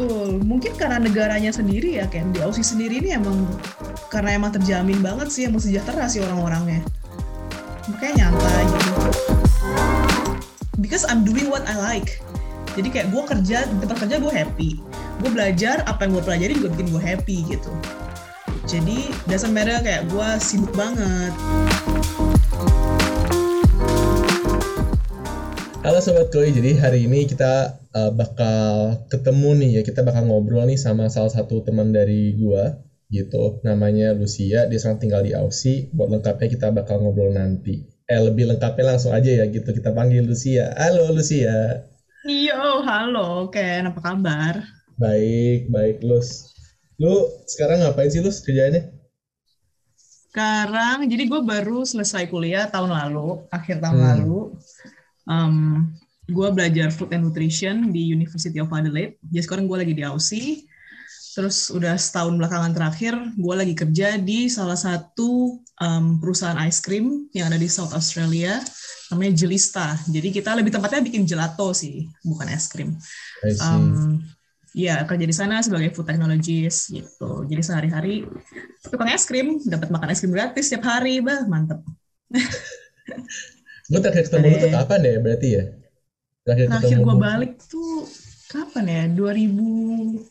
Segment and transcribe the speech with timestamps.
[0.00, 3.44] Betul, mungkin karena negaranya sendiri ya Ken, di Aussie sendiri ini emang
[4.08, 6.80] karena emang terjamin banget sih, emang sejahtera sih orang-orangnya.
[7.84, 8.92] Makanya nyantai gitu.
[10.80, 12.16] Because I'm doing what I like.
[12.80, 14.80] Jadi kayak gue kerja, di tempat kerja gue happy.
[15.20, 17.68] Gue belajar, apa yang gue pelajari juga bikin gue happy gitu.
[18.64, 21.36] Jadi doesn't matter kayak gue sibuk banget.
[25.84, 30.66] Halo Sobat Koi, jadi hari ini kita uh, bakal ketemu nih ya, kita bakal ngobrol
[30.66, 32.78] nih sama salah satu teman dari gua
[33.10, 37.82] gitu, namanya Lucia, dia sekarang tinggal di Aussie, buat lengkapnya kita bakal ngobrol nanti.
[38.06, 40.70] Eh lebih lengkapnya langsung aja ya gitu, kita panggil Lucia.
[40.78, 41.86] Halo Lucia.
[42.26, 44.54] Yo, halo Ken, apa kabar?
[44.94, 46.52] Baik, baik Lus.
[47.00, 48.92] Lu sekarang ngapain sih Lus kerjaannya?
[50.30, 54.06] Sekarang, jadi gue baru selesai kuliah tahun lalu, akhir tahun Hmm.
[54.14, 54.40] lalu.
[55.26, 55.56] Um,
[56.30, 59.18] gue belajar food and nutrition di University of Adelaide.
[59.28, 60.70] Jadi sekarang gue lagi di Aussie.
[61.30, 67.30] Terus udah setahun belakangan terakhir, gue lagi kerja di salah satu um, perusahaan ice cream
[67.30, 68.58] yang ada di South Australia,
[69.14, 69.94] namanya Gelista.
[70.10, 72.98] Jadi kita lebih tempatnya bikin gelato sih, bukan es krim.
[73.62, 74.18] Um,
[74.74, 77.46] ya kerja di sana sebagai food technologist gitu.
[77.46, 78.14] Jadi sehari-hari
[78.90, 81.78] tukang es krim, dapat makan es krim gratis setiap hari, bah mantep.
[83.86, 85.64] Gue terakhir ketemu Ada- kapan ya berarti ya?
[86.40, 88.08] Terakhir, Terakhir gue balik tuh
[88.48, 89.02] kapan ya?
[89.12, 90.24] 2000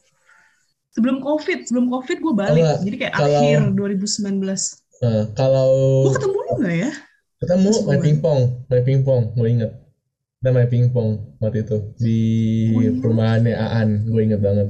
[0.90, 2.64] sebelum covid, sebelum covid gue balik.
[2.66, 2.80] enggak.
[2.84, 4.84] Jadi kayak Kalau- akhir 2019.
[5.00, 5.70] Nah, kalau
[6.04, 6.92] Gue ketemu lu nggak ya?
[7.40, 9.72] ketemu main pingpong, main pingpong, gue inget.
[10.40, 12.20] Kita main pingpong waktu itu di
[12.73, 12.92] Oh, iya?
[13.00, 14.68] perumahannya Aan, gue inget banget.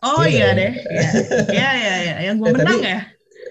[0.00, 0.50] Oh Iya iya ya?
[0.56, 1.08] deh, iya,
[1.54, 2.14] iya, iya, iya.
[2.26, 2.98] yang gue Eh, menang ya.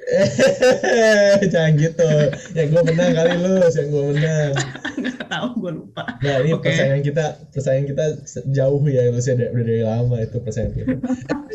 [1.53, 2.09] Jangan gitu.
[2.57, 4.51] Ya gue menang kali lu, yang gue menang.
[5.01, 6.03] Nggak tahu, gue lupa.
[6.19, 6.69] Nah ini Oke.
[6.69, 8.05] persaingan kita, persaingan kita
[8.49, 10.95] jauh ya lu sih udah dari lama itu persaingan kita.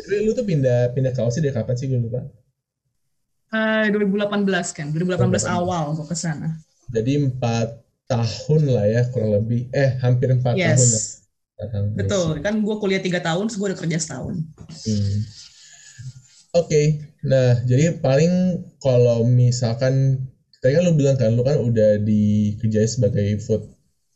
[0.05, 2.21] Eh, lu tuh pindah pindah ke Aussie dari kapan sih gue lupa?
[3.55, 4.45] Eh, 2018
[4.75, 5.49] kan, 2018 2018.
[5.49, 6.61] awal gue ke sana.
[6.93, 9.65] Jadi empat tahun lah ya kurang lebih.
[9.73, 10.77] Eh hampir empat tahun lah.
[10.77, 11.25] Yes,
[11.57, 11.97] tahun.
[11.97, 12.27] betul.
[12.45, 14.35] Kan gue kuliah tiga tahun, terus gue udah kerja setahun.
[14.85, 15.17] Hmm.
[16.55, 16.95] Oke,
[17.27, 20.23] nah jadi paling kalau misalkan
[20.63, 23.59] tadi kan lu bilang kan lu kan udah dikerjai sebagai food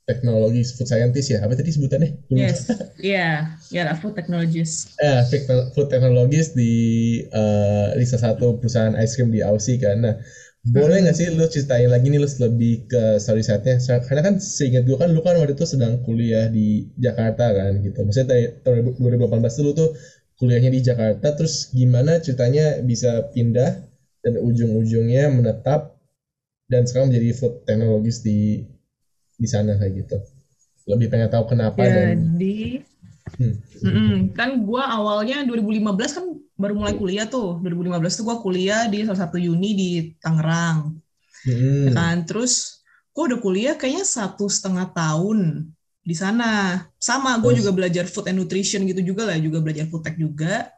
[0.08, 2.16] teknologi, food scientist ya, apa tadi sebutannya?
[2.32, 2.72] Yes,
[3.04, 4.88] iya, ya food technologist.
[5.04, 6.74] Eh, tekno- food technologist di
[7.22, 10.00] eh, di salah satu perusahaan ice cream di Aussie kan.
[10.00, 10.16] Nah,
[10.64, 13.80] boleh nggak sih lu ceritain lagi nih lu lebih ke story side-nya?
[14.08, 18.00] Karena kan seingat gue kan lu kan waktu itu sedang kuliah di Jakarta kan gitu.
[18.04, 19.90] Maksudnya dari tahun 2018 tuh lu tuh
[20.40, 23.84] kuliahnya di Jakarta, terus gimana ceritanya bisa pindah
[24.24, 26.00] dan ujung-ujungnya menetap
[26.72, 28.64] dan sekarang menjadi food technologist di
[29.40, 30.18] di sana kayak gitu.
[30.90, 32.88] Lebih pengen tahu kenapa dan Jadi,
[33.38, 33.62] Hmm.
[33.86, 36.26] mm-mm, kan gue awalnya 2015 kan
[36.58, 37.62] baru mulai kuliah tuh.
[37.62, 40.98] 2015 tuh gue kuliah di salah satu uni di Tangerang.
[41.40, 41.96] Hmm.
[41.96, 42.84] kan terus
[43.16, 45.72] gue udah kuliah kayaknya satu setengah tahun
[46.09, 46.46] di sana.
[47.09, 50.74] Sama gue juga belajar food and nutrition gitu juga lah juga belajar food tech juga.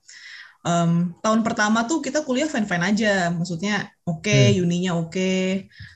[0.67, 0.91] Em,
[1.25, 4.61] tahun pertama tuh kita kuliah fine fine aja maksudnya oke Hmm.
[4.63, 5.21] uninya oke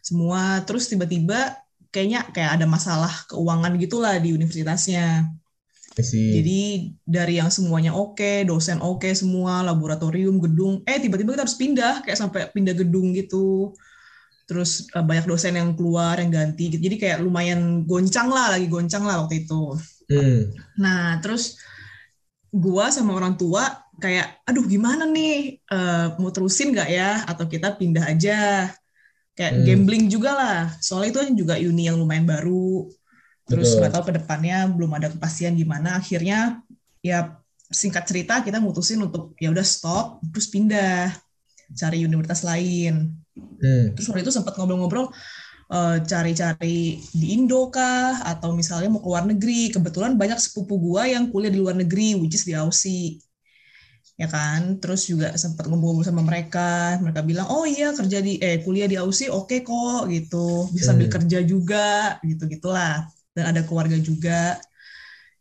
[0.07, 0.61] semua.
[0.65, 1.35] Terus tiba-tiba
[1.93, 5.29] kayaknya kayak ada masalah keuangan gitulah di universitasnya.
[6.25, 11.93] Jadi dari yang semuanya oke, dosen oke semua, laboratorium, gedung, eh tiba-tiba kita harus pindah,
[12.01, 13.71] kayak sampai pindah gedung gitu.
[14.45, 16.69] Terus eh, banyak dosen yang keluar, yang ganti.
[16.69, 16.81] gitu.
[16.85, 19.73] Jadi kayak lumayan goncang lah, lagi goncang lah waktu itu.
[20.05, 20.53] Hmm.
[20.77, 21.57] Nah, terus
[22.53, 23.67] gua sama orang tua
[23.97, 27.25] kayak, aduh gimana nih, eh, mau terusin nggak ya?
[27.25, 28.69] Atau kita pindah aja?
[29.35, 29.65] Kayak Hmm.
[29.67, 30.59] gambling juga lah.
[30.79, 32.87] Soalnya itu kan juga uni yang lumayan baru.
[33.45, 35.99] Terus nggak tahu ke depannya belum ada kepastian gimana.
[35.99, 36.61] Akhirnya
[37.01, 37.37] ya
[37.69, 41.11] singkat cerita kita mutusin untuk ya udah stop, terus pindah
[41.73, 43.24] cari universitas lain.
[43.35, 43.91] Hmm.
[43.95, 45.07] Terus waktu itu sempat ngobrol-ngobrol
[45.75, 49.71] eh, cari-cari di Indo kah atau misalnya mau ke luar negeri.
[49.75, 53.19] Kebetulan banyak sepupu gua yang kuliah di luar negeri, which is di Aussie.
[54.15, 54.79] Ya kan?
[54.79, 56.95] Terus juga sempat ngobrol-ngobrol sama mereka.
[57.03, 60.71] Mereka bilang, "Oh iya, kerja di eh kuliah di Aussie oke kok." gitu.
[60.71, 61.15] Bisa sambil Hmm.
[61.15, 61.85] kerja juga,
[62.23, 63.07] gitu-gitulah.
[63.35, 64.55] Dan ada keluarga juga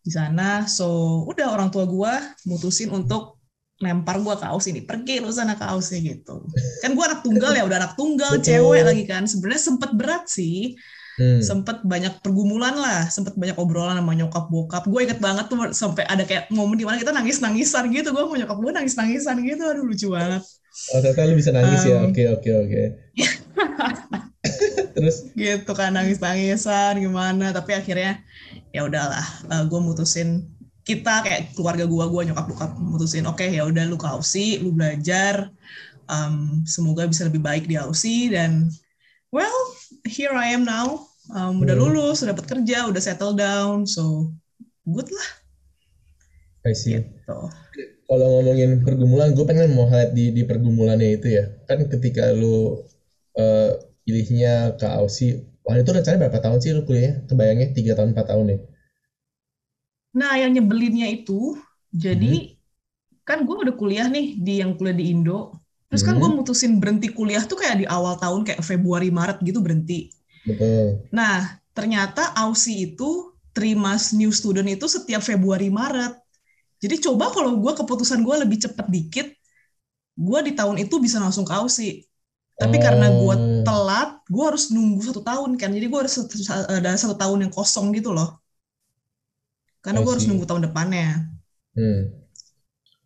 [0.04, 0.66] di sana.
[0.68, 0.86] So,
[1.30, 2.12] udah orang tua gua
[2.48, 3.40] mutusin untuk
[3.82, 4.84] lempar gua ke Aussie nih.
[4.86, 6.46] Pergi lu sana ke Aussie gitu
[6.82, 8.46] kan gue anak tunggal ya udah anak tunggal Betul.
[8.46, 10.76] cewek lagi kan sebenarnya sempet berat sih
[11.14, 11.38] Hmm.
[11.38, 16.02] sempet banyak pergumulan lah sempet banyak obrolan sama nyokap bokap gue inget banget tuh sampai
[16.10, 19.38] ada kayak momen di mana kita nangis nangisan gitu gue sama nyokap gue nangis nangisan
[19.46, 20.42] gitu aduh lucu banget
[20.90, 22.02] Oh ternyata lu bisa nangis ya?
[22.02, 22.10] Um.
[22.10, 22.82] Oke oke oke.
[24.98, 28.18] Terus gitu kan nangis nangisan gimana tapi akhirnya
[28.74, 29.22] ya udahlah
[29.70, 30.50] gue mutusin
[30.84, 34.60] kita kayak keluarga gua gua nyokap bokap mutusin oke okay, ya udah lu ke Aussie
[34.60, 35.48] lu belajar
[36.08, 38.68] um, semoga bisa lebih baik di Aussie dan
[39.32, 39.60] well
[40.04, 41.88] here I am now um, udah Hmm.
[41.88, 44.30] lulus udah dapat kerja udah settle down so
[44.84, 45.28] good lah
[46.64, 46.96] I see.
[46.96, 47.36] gitu
[48.04, 51.44] Kalau ngomongin pergumulan, gue pengen mau highlight di di pergumulannya itu ya.
[51.68, 52.84] Kan ketika lu
[53.36, 53.70] eh,
[54.04, 57.24] pilihnya ke Aussie, wah itu rencananya berapa tahun sih lu kuliahnya?
[57.28, 58.58] Kebayangnya 3 tahun 4 tahun ya?
[60.14, 61.58] Nah yang nyebelinnya itu
[61.90, 63.22] jadi Hmm.
[63.26, 65.58] kan gue udah kuliah nih di yang kuliah di Indo
[65.90, 66.38] terus kan gue Hmm.
[66.38, 70.10] mutusin berhenti kuliah tuh kayak di awal tahun kayak Februari Maret gitu berhenti
[70.44, 71.00] Betul.
[71.08, 76.20] Nah, ternyata Aussie itu terima new student itu setiap Februari Maret.
[76.84, 79.32] Jadi coba kalau gue keputusan gue lebih cepat dikit,
[80.20, 82.04] gue di tahun itu bisa langsung ke Aussie.
[82.60, 83.64] Tapi karena gue Oh.
[83.64, 85.72] telat, gue harus nunggu satu tahun kan.
[85.72, 86.12] Jadi gue harus
[86.68, 88.36] ada satu tahun yang kosong gitu loh.
[89.84, 91.28] Karena gue harus nunggu tahun depannya.
[91.76, 92.00] Hmm.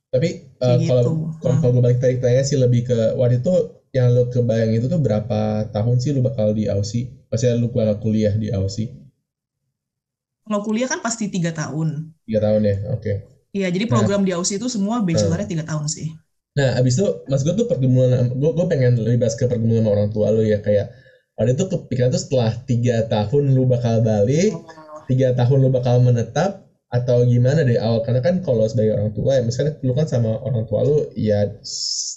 [0.08, 0.28] Tapi
[0.62, 1.12] Kayak kalau gitu.
[1.42, 1.60] kalau Hmm.
[1.60, 3.52] kalau gue balik tarik tanya sih lebih ke waktu itu
[3.90, 7.10] yang lu kebayang itu tuh berapa tahun sih lu bakal di Aussie?
[7.28, 8.88] Maksudnya lu bakal kuliah di Aussie?
[10.48, 12.14] Kalau kuliah kan pasti tiga tahun.
[12.24, 12.76] Tiga tahun ya?
[12.94, 13.12] Oke.
[13.52, 13.92] Iya, jadi Nah.
[14.00, 16.08] program di Aussie itu semua bachelornya tiga tahun sih.
[16.56, 19.90] Nah, abis itu, mas gue tuh pergumulan, gue gue pengen lebih bahas ke pergumulan sama
[19.94, 20.90] orang tua lu ya, kayak
[21.38, 24.52] waktu itu kepikiran tuh setelah tiga tahun lu bakal balik,
[25.06, 29.30] tiga tahun lu bakal menetap, atau gimana dari awal, karena kan kalau sebagai orang tua
[29.38, 31.44] ya, misalnya lu kan sama orang tua lu, ya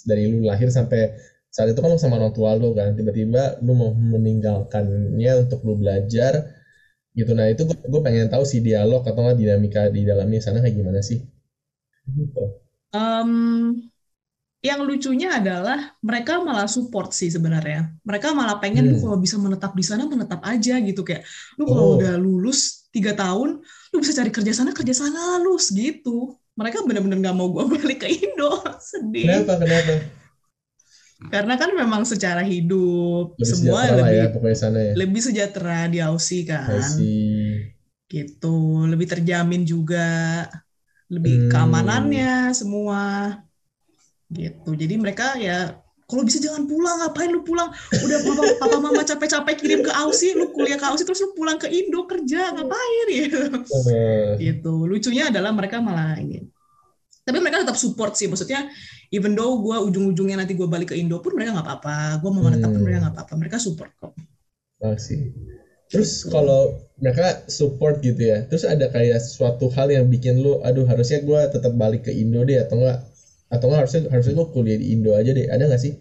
[0.08, 1.12] dari lu lahir sampai
[1.52, 5.76] saat itu kan lu sama orang tua lu kan, tiba-tiba lu mau meninggalkannya untuk lu
[5.76, 6.32] belajar,
[7.12, 7.32] gitu.
[7.36, 11.00] Nah itu gue, pengen tahu sih dialog atau nggak dinamika di dalamnya sana kayak gimana
[11.04, 11.20] sih?
[12.08, 12.44] Gitu.
[12.92, 13.32] Em,
[14.62, 17.92] yang lucunya adalah mereka malah support sih sebenarnya.
[18.06, 19.04] Mereka malah pengen lu Hmm.
[19.10, 21.26] kalau bisa menetap di sana menetap aja gitu kayak
[21.58, 21.96] lu kalau Oh.
[21.98, 23.60] udah lulus tiga tahun
[23.92, 26.34] lu bisa cari kerja sana kerja sana lulus gitu.
[26.58, 28.50] Mereka bener-bener nggak mau gue balik ke Indo
[28.80, 29.24] sedih.
[29.44, 29.52] Kenapa?
[29.62, 29.92] Kenapa?
[31.22, 34.92] Karena kan memang secara hidup Lebih semua lah lebih ya pokoknya sana ya.
[34.98, 36.66] lebih sejahtera di Aussie kan.
[36.82, 37.72] see.
[38.12, 38.46] gitu
[38.92, 40.04] lebih terjamin juga
[41.12, 41.50] lebih Hmm.
[41.52, 43.00] keamanannya semua
[44.32, 45.81] gitu jadi mereka ya
[46.12, 47.72] kalau bisa jangan pulang ngapain lu pulang?
[47.72, 51.56] Udah papa, papa mama capek-capek kirim ke Aussie lu kuliah ke Aussie terus lu pulang
[51.56, 53.40] ke Indo kerja ngapain gitu
[53.88, 54.84] Eh, gitu.
[54.84, 56.44] Lucunya adalah mereka malah ini.
[57.24, 58.68] Tapi mereka tetap support sih maksudnya
[59.08, 62.20] even though gue ujung-ujungnya nanti gue balik ke Indo pun mereka nggak apa-apa.
[62.20, 62.84] Gue mau menetap pun Hmm.
[62.84, 63.34] mereka nggak apa-apa.
[63.40, 64.12] Mereka support kok.
[64.84, 65.32] I see.
[65.92, 70.88] Terus kalau mereka support gitu ya, terus ada kayak suatu hal yang bikin lu, aduh
[70.88, 73.11] harusnya gue tetap balik ke Indo deh atau enggak,
[73.52, 75.92] atau enggak harusnya harusnya gue kuliah di Indo aja deh, ada nggak sih?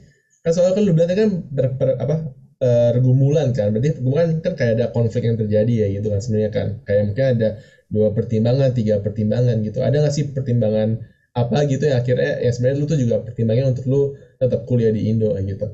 [0.44, 2.16] Kan soalnya kan lu bilang kan ber, ber- apa
[2.62, 6.68] pergumulan kan, berarti pergumulan kan kayak ada konflik yang terjadi ya gitu kan sebenarnya kan,
[6.88, 7.48] kayak mungkin ada
[7.94, 10.90] dua pertimbangan, tiga pertimbangan gitu, ada nggak sih pertimbangan
[11.32, 14.02] apa gitu yang akhirnya ya sebenarnya lu tuh juga pertimbangan untuk lu
[14.42, 15.68] tetap kuliah di Indo gitu.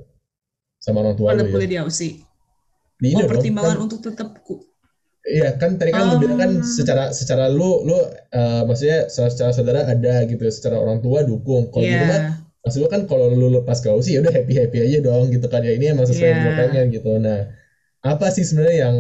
[0.78, 1.52] Sama orang tua lu ya.
[1.54, 2.14] kuliah di Aussie?
[3.02, 4.62] Di oh Indo dong, pertimbangan kan- untuk tetap ku-
[5.28, 6.64] Iya kan tadi kan bilang kan Um.
[6.78, 7.98] secara secara lu lu
[8.40, 12.32] eh, maksudnya secara, secara saudara ada gitu secara orang tua dukung kalau gitu mah Iya.
[12.64, 15.48] maksud lu kan kalau lu lepas ke Aussie ya udah happy happy aja dong gitu
[15.52, 16.58] kan ya ini emang sesuai yang Iya.
[16.60, 17.40] pengen gitu nah
[18.12, 18.98] apa sih sebenarnya yang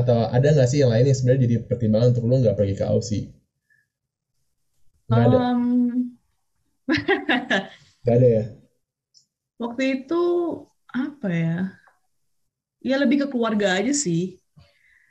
[0.00, 2.84] atau ada nggak sih yang lain yang sebenarnya jadi pertimbangan untuk lu nggak pergi ke
[2.92, 3.24] Aussie
[5.10, 6.18] nggak ada Em,
[8.02, 8.42] nggak ada ya
[9.60, 10.14] waktu itu
[10.90, 11.56] apa ya?
[12.80, 14.39] Ya lebih ke keluarga aja sih.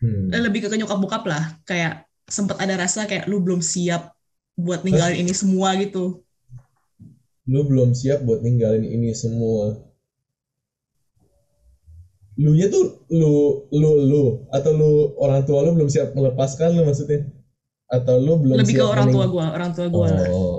[0.01, 0.33] Hmm.
[0.33, 1.57] Eh, Lebih ke nyokap bokap lah.
[1.63, 4.13] Kayak sempat ada rasa kayak lu belum siap
[4.59, 6.21] buat ninggalin ini semua gitu.
[7.49, 9.81] lu belum siap buat ninggalin ini semua
[12.39, 16.85] lu nya tuh lu lu lu atau lu orang tua lu belum siap melepaskan lu
[16.85, 17.25] maksudnya
[17.89, 20.29] atau lu belum Lebih ke siap orang tua gua, orang tua gua lah.
[20.29, 20.58] oh see.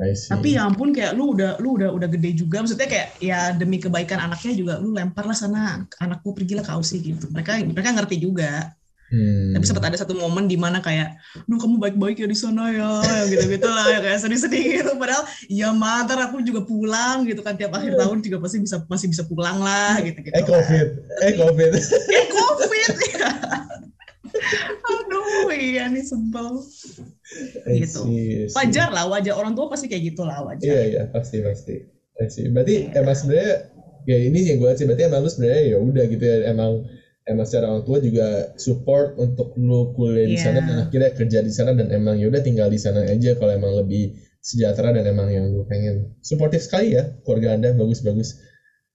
[0.00, 3.76] Tapi ya ampun kayak lu udah lu udah udah gede juga maksudnya kayak ya demi
[3.76, 7.28] kebaikan anaknya juga lu lempar lah sana anakku pergilah ke Aussie gitu.
[7.28, 8.72] Mereka mereka ngerti juga.
[9.12, 9.52] Hmm.
[9.52, 12.96] Tapi sempat ada satu momen di mana kayak, lu kamu baik-baik ya di sana ya,
[13.04, 14.96] yang gitu-gitu lah, ya kayak sedih-sedih gitu.
[14.96, 19.12] Padahal, ya mother aku juga pulang gitu kan tiap akhir tahun juga pasti bisa masih
[19.12, 20.32] bisa pulang lah gitu-gitu.
[20.32, 20.88] eh covid
[21.28, 21.70] eh covid
[22.08, 23.28] Eh covid ya.
[24.88, 26.64] Aduh, iya nih sebel.
[27.66, 28.00] I Gitu.
[28.02, 28.54] see, I see.
[28.54, 30.64] Wajar lah, wajar orang tua pasti kayak gitu lah, wajar.
[30.64, 31.74] iya iya pasti pasti
[32.18, 32.46] I see.
[32.48, 33.52] berarti emang sebenarnya
[34.02, 36.70] ya ini yang gue sih berarti emang lu sebenarnya ya udah gitu ya emang
[37.22, 38.26] emang secara orang tua juga
[38.58, 40.42] support untuk lu kuliah di Iya.
[40.42, 43.54] sana dan akhirnya kerja di sana dan emang ya udah tinggal di sana aja kalau
[43.54, 44.10] emang lebih
[44.42, 48.34] sejahtera dan emang yang lu pengen suportif sekali ya keluarga anda bagus bagus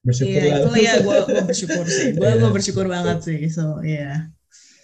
[0.04, 1.16] bersyukur Iya, lah itulah ya gue
[1.50, 2.08] bersyukur sih.
[2.14, 2.36] Gue Iya.
[2.36, 3.40] gue bersyukur banget sih.
[3.48, 4.28] So, iya.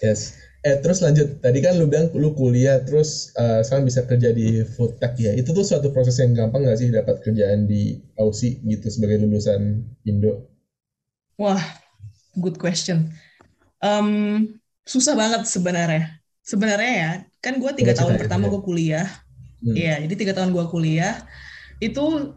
[0.01, 0.33] yes
[0.65, 1.45] eh terus lanjut.
[1.45, 5.37] Tadi kan lu bilang lu kuliah terus uh, sekarang bisa kerja di food tech ya.
[5.37, 9.85] Itu tuh suatu proses yang gampang gak sih dapat kerjaan di Aussie gitu sebagai lulusan
[10.09, 10.49] Indo?
[11.37, 11.61] Wah
[12.41, 13.13] good question.
[13.85, 14.49] Um,
[14.89, 16.17] susah banget sebenarnya.
[16.41, 17.11] Sebenarnya ya
[17.45, 19.09] kan gue tiga tahun pertama gue kuliah.
[19.61, 19.77] Hmm.
[19.77, 21.25] Iya, jadi tiga tahun gue kuliah
[21.81, 22.37] itu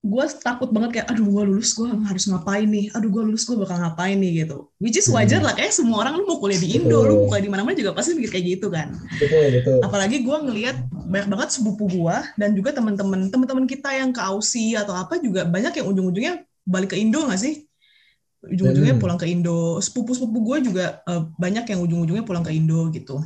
[0.00, 2.88] gue takut banget kayak aduh gue lulus gue harus ngapain nih?
[2.96, 4.44] Aduh gue lulus gue bakal ngapain nih?
[4.44, 4.64] Gitu.
[4.80, 5.46] Which is wajar hmm.
[5.52, 7.08] lah kayak semua orang lu mau kuliah di Indo betul.
[7.12, 8.96] lu kuliah di mana-mana juga pasti mikir kayak gitu kan.
[9.20, 9.78] Betul betul.
[9.84, 14.72] Apalagi gue ngelihat banyak banget sepupu gue dan juga teman-teman teman-teman kita yang ke Aussie
[14.72, 17.68] atau apa juga banyak yang ujung-ujungnya balik ke Indo nggak sih?
[18.40, 19.04] Ujung-ujungnya hmm.
[19.04, 19.84] pulang ke Indo.
[19.84, 23.20] Sepupu-sepupu gue juga uh, banyak yang ujung-ujungnya pulang ke Indo gitu.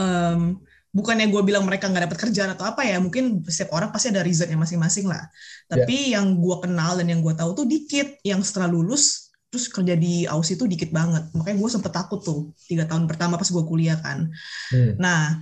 [0.00, 0.64] Um,
[0.98, 4.26] bukannya gue bilang mereka nggak dapat kerjaan atau apa ya mungkin setiap orang pasti ada
[4.26, 5.30] reasonnya masing-masing lah.
[5.70, 6.18] Tapi yeah.
[6.18, 10.26] yang gue kenal dan yang gue tahu tuh dikit yang setelah lulus terus kerja di
[10.26, 11.30] Aussie tuh dikit banget.
[11.38, 14.26] Makanya gue sempet takut tuh tiga tahun pertama pas gue kuliah kan.
[14.74, 14.92] Hmm.
[14.98, 15.38] nah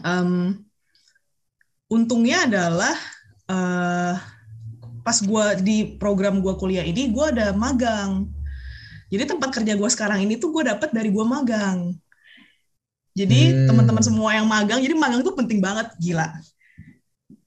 [0.00, 0.56] um,
[1.92, 2.96] untungnya adalah
[3.52, 4.16] uh,
[5.04, 8.32] pas gue di program gue kuliah ini gue ada magang.
[9.12, 11.94] Jadi tempat kerja gue sekarang ini tuh gue dapet dari gue magang
[13.14, 13.66] jadi hmm.
[13.70, 16.34] teman-teman semua yang magang, jadi magang itu penting banget, gila.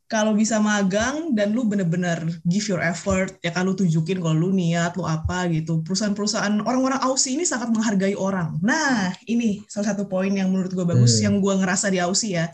[0.08, 4.56] Kalau bisa magang dan lu bener-bener give your effort, ya kan lu tunjukin kalau lu
[4.56, 5.84] niat, lu apa gitu.
[5.84, 8.56] Perusahaan-perusahaan orang-orang Aussie ini sangat menghargai orang.
[8.64, 11.24] Nah, ini salah satu poin yang menurut gue bagus, hmm.
[11.28, 12.48] yang gue ngerasa di Aussie ya.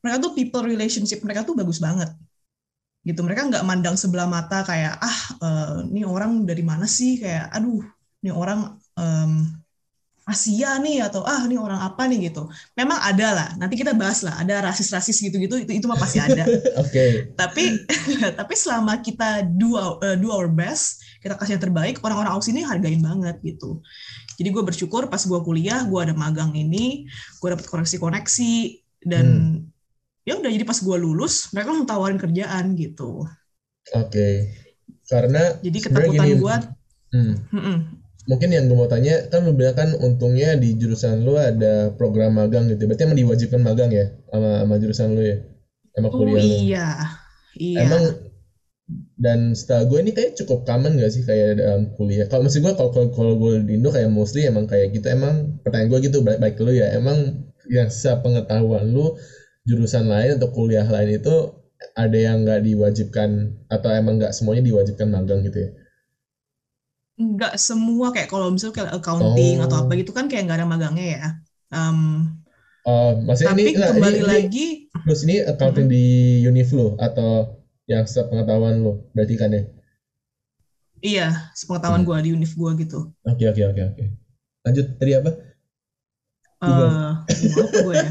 [0.00, 2.08] Mereka tuh people relationship mereka tuh bagus banget
[3.04, 7.52] gitu mereka nggak mandang sebelah mata kayak ah uh, ini orang dari mana sih kayak
[7.52, 7.84] aduh
[8.24, 9.44] ini orang um,
[10.24, 12.48] Asia nih atau ah ini orang apa nih gitu.
[12.72, 13.48] Memang ada lah.
[13.60, 14.40] Nanti kita bahas lah.
[14.40, 16.48] Ada rasis-rasis gitu-gitu itu itu mah pasti ada.
[16.80, 16.88] Oke.
[16.88, 17.10] okay.
[17.36, 17.84] Tapi
[18.40, 22.64] tapi selama kita do uh, do our best, kita kasih yang terbaik, orang-orang Aussie ini
[22.64, 23.84] hargain banget gitu.
[24.40, 27.04] Jadi gue bersyukur pas gue kuliah, gue ada magang ini,
[27.38, 28.54] gue dapat koneksi-koneksi
[29.04, 30.24] dan hmm.
[30.24, 33.28] ya udah jadi pas gue lulus, mereka langsung tawarin kerjaan gitu.
[33.92, 34.08] Oke.
[34.08, 34.34] Okay.
[35.04, 36.54] Karena jadi ketakutan gue
[37.12, 41.92] hmm mungkin yang gue mau tanya kan lu bilang kan untungnya di jurusan lu ada
[41.92, 42.88] program magang gitu.
[42.88, 44.12] Berarti emang diwajibkan magang ya?
[44.32, 45.36] Sama sama jurusan lu ya?
[45.92, 46.56] Sama oh, kuliah oh, lu?
[46.64, 46.88] iya.
[47.54, 47.78] Iya.
[47.86, 48.02] Emang
[49.16, 52.24] dan setelah gue ini kayak cukup common gak sih kayak dalam kuliah?
[52.28, 55.04] Kalau masih gue kalau kalau gue di Indo kayak mostly emang kayak gitu.
[55.12, 56.96] Emang pertanyaan gue gitu baik baik lu ya.
[56.96, 59.16] Emang yang sepengetahuan lu
[59.68, 61.60] jurusan lain atau kuliah lain itu
[61.92, 65.70] ada yang nggak diwajibkan atau emang nggak semuanya diwajibkan magang gitu ya
[67.14, 69.64] nggak semua kayak kalau misalnya kayak accounting oh.
[69.70, 71.26] atau apa gitu kan kayak nggak ada magangnya ya.
[71.70, 71.98] Um,
[72.86, 74.66] uh, maksudnya tapi ini, kembali ini, lagi.
[75.06, 75.94] Terus ini accounting hmm.
[75.94, 76.06] di
[76.50, 79.62] Uniflu atau yang sepengetahuan lo berarti kan ya?
[81.04, 82.08] Iya, sepengetahuan hmm.
[82.08, 83.12] gue di Unif gue gitu.
[83.28, 84.04] Oke okay, oke okay, oke okay, oke.
[84.64, 85.30] Lanjut tadi apa?
[86.64, 88.10] Uh, apa gue ya?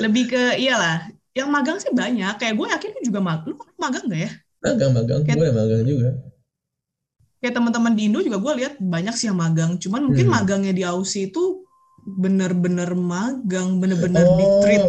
[0.04, 2.34] Lebih ke iyalah, yang magang sih banyak.
[2.36, 3.54] Kayak gue yakin juga magang.
[3.54, 4.30] Lu magang gak ya?
[4.60, 5.20] Magang, magang.
[5.24, 6.10] Gue magang juga
[7.40, 10.36] kayak teman-teman di Indo juga gue lihat banyak sih yang magang cuman mungkin hmm.
[10.36, 11.64] magangnya di Aussie itu
[12.04, 14.36] bener-bener magang bener-bener oh.
[14.36, 14.84] di treat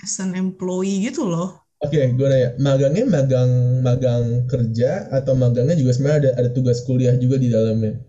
[0.00, 3.50] as an employee gitu loh Oke, okay, gue nanya, magangnya magang
[3.84, 8.00] magang kerja atau magangnya juga sebenarnya ada ada tugas kuliah juga di dalamnya?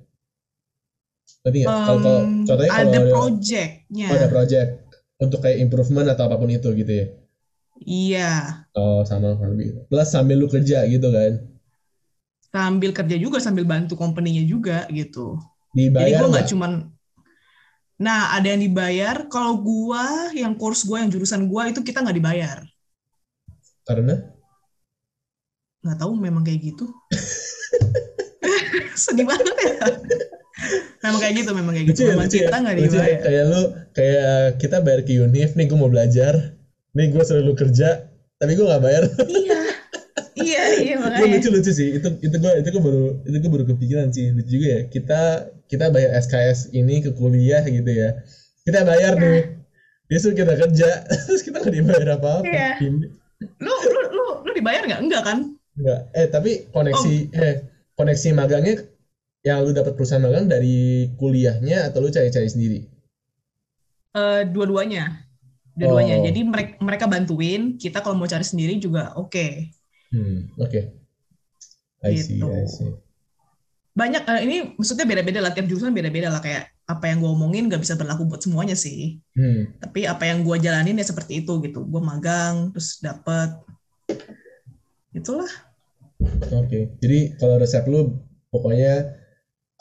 [1.44, 1.76] Tadi nggak?
[1.76, 2.18] Um, kalau,
[2.48, 4.08] contohnya ada kalau projectnya.
[4.08, 4.70] Oh, ada project
[5.20, 7.06] untuk kayak improvement atau apa pun itu gitu ya?
[7.84, 8.32] Iya.
[8.80, 9.92] Oh, sama lebih.
[9.92, 11.44] Plus sambil lu kerja gitu kan?
[12.56, 15.36] Sambil kerja juga sambil bantu company-nya juga gitu.
[15.76, 16.72] Dibayar Jadi gue nggak cuman
[17.96, 19.28] Nah, ada yang dibayar.
[19.32, 22.60] Kalau gua, yang course gua, yang jurusan gua itu kita nggak dibayar.
[23.88, 24.20] Karena?
[25.80, 26.92] Nggak tahu, memang kayak gitu.
[29.00, 29.80] Sedih banget ya.
[31.08, 32.00] memang kayak gitu, memang kayak gitu.
[32.04, 33.20] Lucu, memang kita nggak dibayar.
[33.24, 33.62] Kayak lu,
[33.96, 36.34] kayak kita bayar ke Unif, nih gue mau belajar,
[36.92, 39.04] nih gue selalu kerja, tapi gue nggak bayar.
[39.24, 39.65] Iya
[41.16, 44.08] iya makanya lucu lucu sih itu itu gue itu gue baru itu gue baru kepikiran
[44.12, 45.22] sih lucu juga ya kita
[45.72, 48.20] kita bayar SKS ini ke kuliah gitu ya
[48.68, 49.22] kita bayar ya.
[49.24, 49.42] nih
[50.12, 50.90] besok kita kerja
[51.28, 52.76] terus kita nggak dibayar apa apa iya.
[53.64, 55.38] lu lu lu lu dibayar nggak enggak kan
[55.80, 57.42] enggak eh tapi koneksi oh.
[57.42, 57.56] eh
[57.96, 58.76] koneksi magangnya
[59.46, 62.80] yang lu dapat perusahaan magang dari kuliahnya atau lu cari-cari sendiri
[64.14, 65.26] uh, dua-duanya
[65.76, 66.16] dua-duanya.
[66.20, 66.26] Oh.
[66.26, 69.30] Jadi mereka mereka bantuin, kita kalau mau cari sendiri juga oke.
[69.30, 69.52] Okay.
[70.16, 70.72] Hmm, oke.
[70.72, 70.84] Okay.
[72.06, 72.48] I see, gitu.
[72.54, 72.92] I see.
[73.96, 77.66] Banyak uh, ini maksudnya beda-beda lah tiap jurusan beda-beda lah kayak apa yang gue omongin
[77.66, 79.18] gak bisa berlaku buat semuanya sih.
[79.34, 79.74] Hmm.
[79.82, 81.82] Tapi apa yang gue jalanin ya seperti itu gitu.
[81.88, 83.50] Gue magang terus dapet
[85.16, 85.50] itulah.
[86.22, 86.68] Oke.
[86.68, 86.84] Okay.
[87.02, 88.20] Jadi kalau resep lu
[88.54, 89.16] pokoknya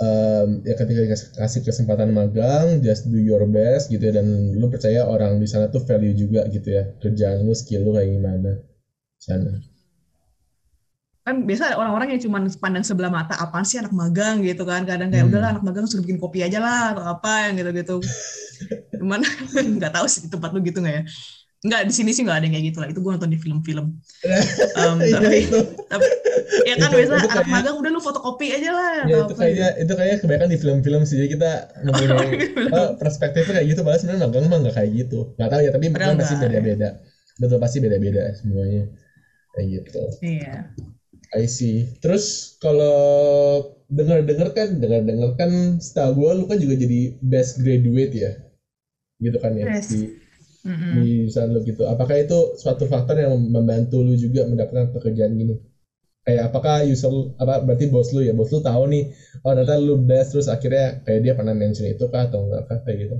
[0.00, 4.26] um, ya ketika dikasih kasih kesempatan magang just do your best gitu ya dan
[4.57, 8.11] lu percaya orang di sana tuh value juga gitu ya kerjaan lu skill lu kayak
[8.11, 8.50] gimana
[9.21, 9.62] sana
[11.25, 14.45] kan biasa ada orang-orang yang cuma pandang sebelah mata apaan sih anak magang?
[14.45, 14.85] gitu kan.
[14.85, 15.33] Kadang kayak Hmm.
[15.33, 17.97] udahlah anak magang suruh bikin kopi aja lah atau apa yang gitu-gitu.
[19.00, 19.25] Cuman
[19.81, 21.04] nggak tahu sih tempat lu gitu nggak ya.
[21.64, 22.88] Nggak di sini sih nggak ada yang kayak gitu lah.
[22.93, 23.87] Itu gue nonton di film-film.
[24.75, 25.38] Um, Iya, tapi,
[25.87, 26.07] tapi
[26.69, 29.25] ya kan Itu- biasa itu anak magang udah lu fotokopi aja lah ya atau itu
[29.25, 29.81] apa kayaknya gitu.
[29.81, 31.16] itu kayaknya kebanyakan di film-film sih.
[31.16, 31.50] Jadi kita
[31.88, 32.31] mempunyai
[32.76, 33.81] oh, perspektifnya kayak gitu.
[33.81, 35.19] Padahal sebenarnya magang mah nggak kayak gitu.
[35.40, 36.45] Nggak tahu ya tapi mungkin pasti nggak.
[36.52, 36.88] beda-beda.
[37.40, 38.83] Betul pasti beda-beda semuanya.
[39.57, 40.02] Kayak gitu.
[40.21, 40.54] Iya
[41.35, 41.85] I see.
[42.03, 42.97] Terus kalau
[43.91, 45.50] dengar-dengar kan, dengar-dengar kan
[45.83, 48.31] setahu gue lu kan juga jadi best graduate ya,
[49.25, 49.88] gitu kan ya Yes.
[49.91, 50.00] di
[50.67, 51.11] Mm-mm.
[51.26, 51.83] di lu gitu.
[51.93, 55.55] Apakah itu suatu faktor yang membantu lu juga mendapatkan pekerjaan gini?
[56.26, 57.11] Kayak apakah user
[57.43, 59.05] apa berarti bos lu ya, bos lu tahu nih,
[59.45, 62.79] oh ternyata lu best terus akhirnya kayak dia pernah mention itu kah atau enggak kah
[62.87, 63.17] kayak gitu?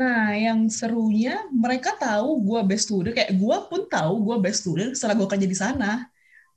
[0.00, 4.90] Nah, yang serunya mereka tahu gue best student, kayak gue pun tahu gue best student
[4.96, 5.90] setelah gue kerja di sana.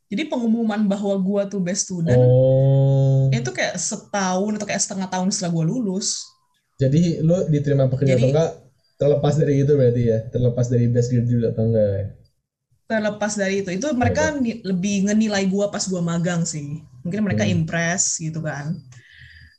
[0.05, 5.33] Jadi pengumuman bahwa gue tuh best student Oh, itu kayak setahun atau kayak setengah tahun
[5.33, 6.21] setelah gue lulus.
[6.75, 8.51] jadi lu diterima pekerjaan Jadi- atau enggak
[8.95, 12.05] terlepas dari itu berarti ya, terlepas dari best graduate atau enggak ya?
[12.85, 16.83] Terlepas dari itu, itu mereka ni- lebih ngenilai gue pas gue magang sih.
[17.01, 17.53] Mungkin mereka Hmm.
[17.55, 18.75] impress gitu kan.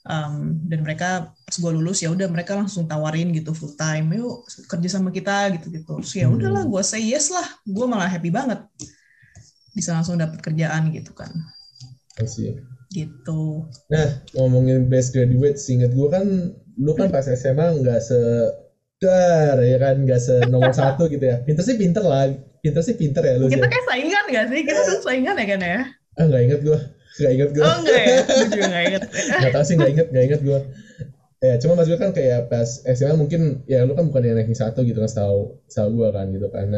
[0.06, 4.44] Um, dan mereka pas gue lulus ya udah mereka langsung tawarin gitu full time, yuk
[4.70, 5.98] kerja sama kita gitu-gitu.
[5.98, 6.38] Terus ya Hmm.
[6.38, 7.42] udahlah, gue say yes lah.
[7.64, 8.62] Gue malah happy banget
[9.76, 11.28] bisa langsung dapat kerjaan gitu kan.
[12.24, 12.56] See.
[12.88, 13.42] Gitu.
[13.92, 16.24] Nah, ngomongin best graduate, seinget gue kan,
[16.80, 18.16] lu kan pas SMA nggak se
[18.96, 21.44] dar ya kan, nggak se nomor satu gitu ya.
[21.44, 22.32] Pinter sih pinter lah,
[22.64, 23.52] pinter sih pinter ya lu.
[23.52, 24.60] Kita kayak saingan gak sih?
[24.64, 25.80] Kita tuh saingan ya kan ya?
[26.16, 26.78] Ah nggak inget gue,
[27.20, 27.64] nggak inget gue.
[27.68, 28.16] Oh enggak ya?
[28.32, 29.02] Gue juga gak inget.
[29.12, 30.60] Nggak tahu sih nggak inget, nggak inget gue.
[31.44, 34.56] Ya, cuma mas gue kan kayak pas SMA mungkin ya lu kan bukan yang ranking
[34.56, 36.72] satu gitu kan, setahu setahu gue kan gitu kan.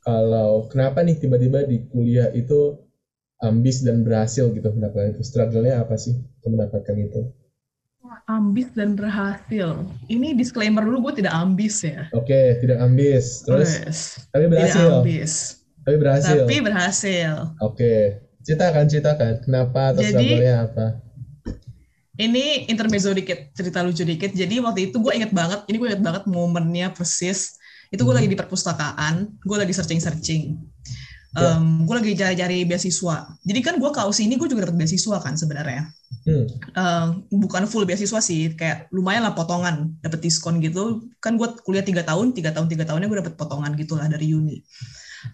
[0.00, 2.76] Kalau kenapa nih tiba-tiba di kuliah itu
[3.40, 7.20] ambis dan berhasil gitu mendapatkan itu struggle-nya apa sih untuk mendapatkan itu?
[8.26, 9.84] Ambis dan berhasil.
[10.08, 12.08] Ini disclaimer dulu, gue tidak ambis ya.
[12.10, 13.44] Oke, tidak ambis.
[13.44, 13.98] Terus Yes.
[14.30, 14.88] tapi Tidak berhasil.
[14.98, 15.32] ambis.
[15.84, 16.38] Tapi berhasil.
[16.46, 17.32] Tapi berhasil.
[17.60, 17.92] Oke.
[18.40, 19.32] Ceritakan, ceritakan.
[19.44, 20.86] Kenapa atau Jadi- struggle-nya apa?
[22.16, 24.32] Ini intermezzo dikit, cerita lucu dikit.
[24.32, 27.56] Jadi waktu itu gue inget banget, ini gue inget banget momennya persis.
[27.90, 28.22] Itu gue Hmm.
[28.22, 30.56] lagi di perpustakaan, gue lagi searching-searching.
[31.30, 31.58] Ya.
[31.58, 33.38] Um, gue lagi cari-cari beasiswa.
[33.46, 35.86] Jadi kan gue Aussie ini gue juga dapat beasiswa kan sebenarnya.
[36.26, 36.46] Hmm.
[36.50, 41.06] Eh, bukan full beasiswa sih, kayak lumayan lah potongan, dapat diskon gitu.
[41.22, 44.58] Kan gue kuliah tiga tahun, tiga tahun tiga tahunnya gue dapat potongan gitulah dari uni.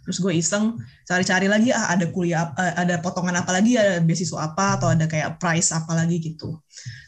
[0.04, 4.52] Terus gue iseng cari-cari lagi ah ada kuliah eh, ada potongan apa lagi, ada beasiswa
[4.52, 6.60] apa atau ada kayak price apa lagi gitu.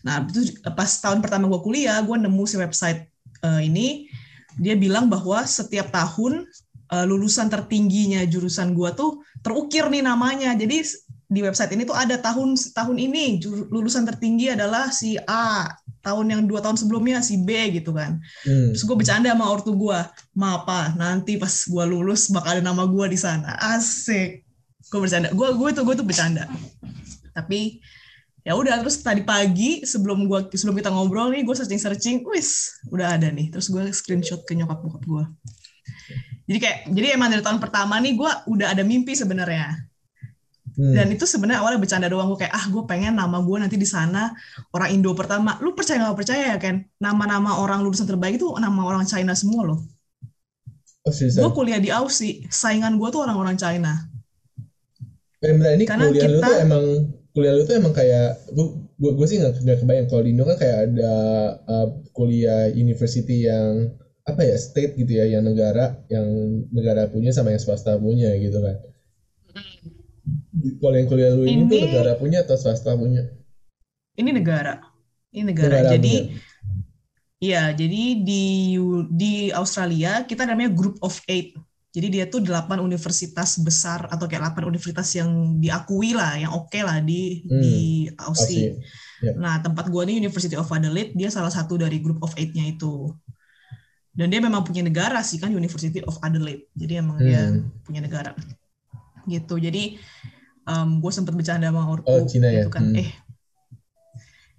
[0.09, 3.05] Nah itu pas tahun pertama gue kuliah, gue nemu si website
[3.45, 4.08] eh, ini,
[4.59, 6.45] dia bilang bahwa setiap tahun
[6.93, 10.53] eh, lulusan tertingginya jurusan gue tuh terukir nih namanya.
[10.59, 10.83] Jadi
[11.29, 15.69] di website ini tuh ada tahun tahun ini lulusan tertinggi adalah si A
[16.01, 18.17] tahun yang dua tahun sebelumnya si B gitu kan.
[18.49, 18.73] Hmm.
[18.73, 19.99] terus gue bercanda sama ortu gue
[20.33, 23.61] ma apa nanti pas gue lulus bakal ada nama gue di sana.
[23.61, 24.43] Asik.
[24.89, 25.29] Gue bercanda.
[25.37, 26.49] Gue gue tuh gue tuh bercanda.
[27.37, 27.77] Tapi
[28.49, 32.81] ya udah terus tadi pagi sebelum gua sebelum kita ngobrol nih gue searching searching wis
[32.89, 33.53] udah ada nih.
[33.53, 35.25] Terus gue screenshot ke nyokap bokap gue
[36.49, 39.85] jadi kayak jadi emang dari tahun pertama nih gue udah ada mimpi sebenarnya.
[40.79, 40.95] Hmm.
[40.95, 42.31] dan itu sebenarnya awalnya bercanda doang.
[42.31, 44.31] Gue kayak ah gue pengen nama gue nanti di sana
[44.71, 45.59] orang Indo pertama.
[45.59, 49.67] Lu percaya nggak percaya ya kan nama-nama orang lulusan terbaik itu nama orang China semua
[49.67, 49.83] loh.
[51.03, 52.47] Oh, gue kuliah di Aussie.
[52.47, 54.07] Saingan gue tuh orang-orang China.
[55.43, 56.85] Bentar, ini Karena kuliah lu kita- tuh emang
[57.39, 60.43] kuliah lu tuh emang kayak gua gua, gua sih nggak nggak kebayang kalau di Indo
[60.43, 61.15] kan kayak ada
[61.71, 63.95] uh, kuliah university yang
[64.27, 66.27] apa ya state gitu ya yang negara yang
[66.75, 68.75] negara punya sama yang swasta punya gitu kan.
[70.83, 73.23] Kalau yang kuliah lu ini, tuh Ini- negara punya atau swasta punya?
[74.19, 74.83] ini negara
[75.31, 76.43] ini negara, Negara jadi punya.
[77.39, 78.75] Iya, jadi di
[79.15, 81.55] di Australia kita namanya Group of Eight.
[81.89, 86.77] Jadi dia tuh delapan universitas besar atau kayak delapan universitas yang diakui lah, yang oke
[86.85, 87.77] lah di Hmm, di
[88.21, 88.77] Aussie.
[88.77, 89.35] Aussie.
[89.41, 93.09] Nah, tempat gua nih University of Adelaide, dia salah satu dari Group of Eight-nya itu.
[94.13, 96.69] Dan dia memang punya negara sih kan University of Adelaide.
[96.77, 97.73] Jadi emang dia Hmm.
[97.83, 98.37] punya negara.
[99.25, 99.57] Gitu.
[99.57, 99.97] Jadi
[101.01, 102.61] gue sempat bercanda sama ortu Oh, Cina ya?
[102.63, 102.93] gitu kan.
[102.93, 103.01] Hmm.
[103.01, 103.09] Eh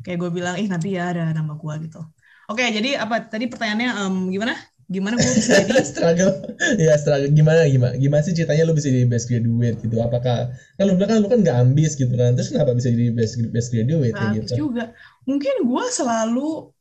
[0.02, 2.02] kayak gue bilang, "Ih, nanti ya ada nama gua gitu."
[2.50, 4.58] Oke, jadi apa tadi pertanyaannya em, gimana?
[4.90, 6.34] Gimana gue bisa jadi struggle.
[6.82, 7.30] Ya struggle.
[7.30, 7.94] Gimana gimana?
[7.96, 9.96] Gimana sih ceritanya lu bisa jadi best graduate gitu?
[10.02, 12.34] Apakah kan lu bilang kan lu kan nggak ambis gitu kan.
[12.34, 14.68] Terus kenapa bisa jadi best best graduate nah, gitu?
[14.68, 14.92] juga.
[15.30, 16.74] Mungkin gue selalu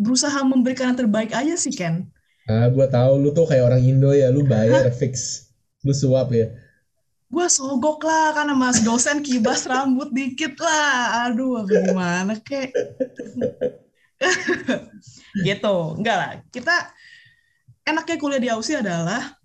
[0.00, 2.08] berusaha memberikan yang terbaik aja sih Ken.
[2.48, 4.32] Ah gue tahu lu tuh kayak orang Indo ya.
[4.32, 5.46] Lu bayar fix.
[5.84, 6.48] Lu suap ya.
[7.28, 11.28] Gue sogok lah karena mas dosen kibas rambut dikit lah.
[11.28, 12.72] Aduh gimana kek
[15.46, 16.74] gitu enggak lah kita
[17.86, 19.38] enaknya kuliah di Aussie adalah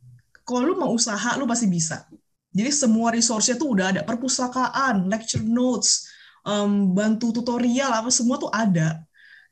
[0.44, 2.10] kalau lu mau usaha lu pasti bisa
[2.54, 6.10] jadi semua resource-nya tuh udah ada perpustakaan lecture notes
[6.46, 9.02] um, bantu tutorial apa semua tuh ada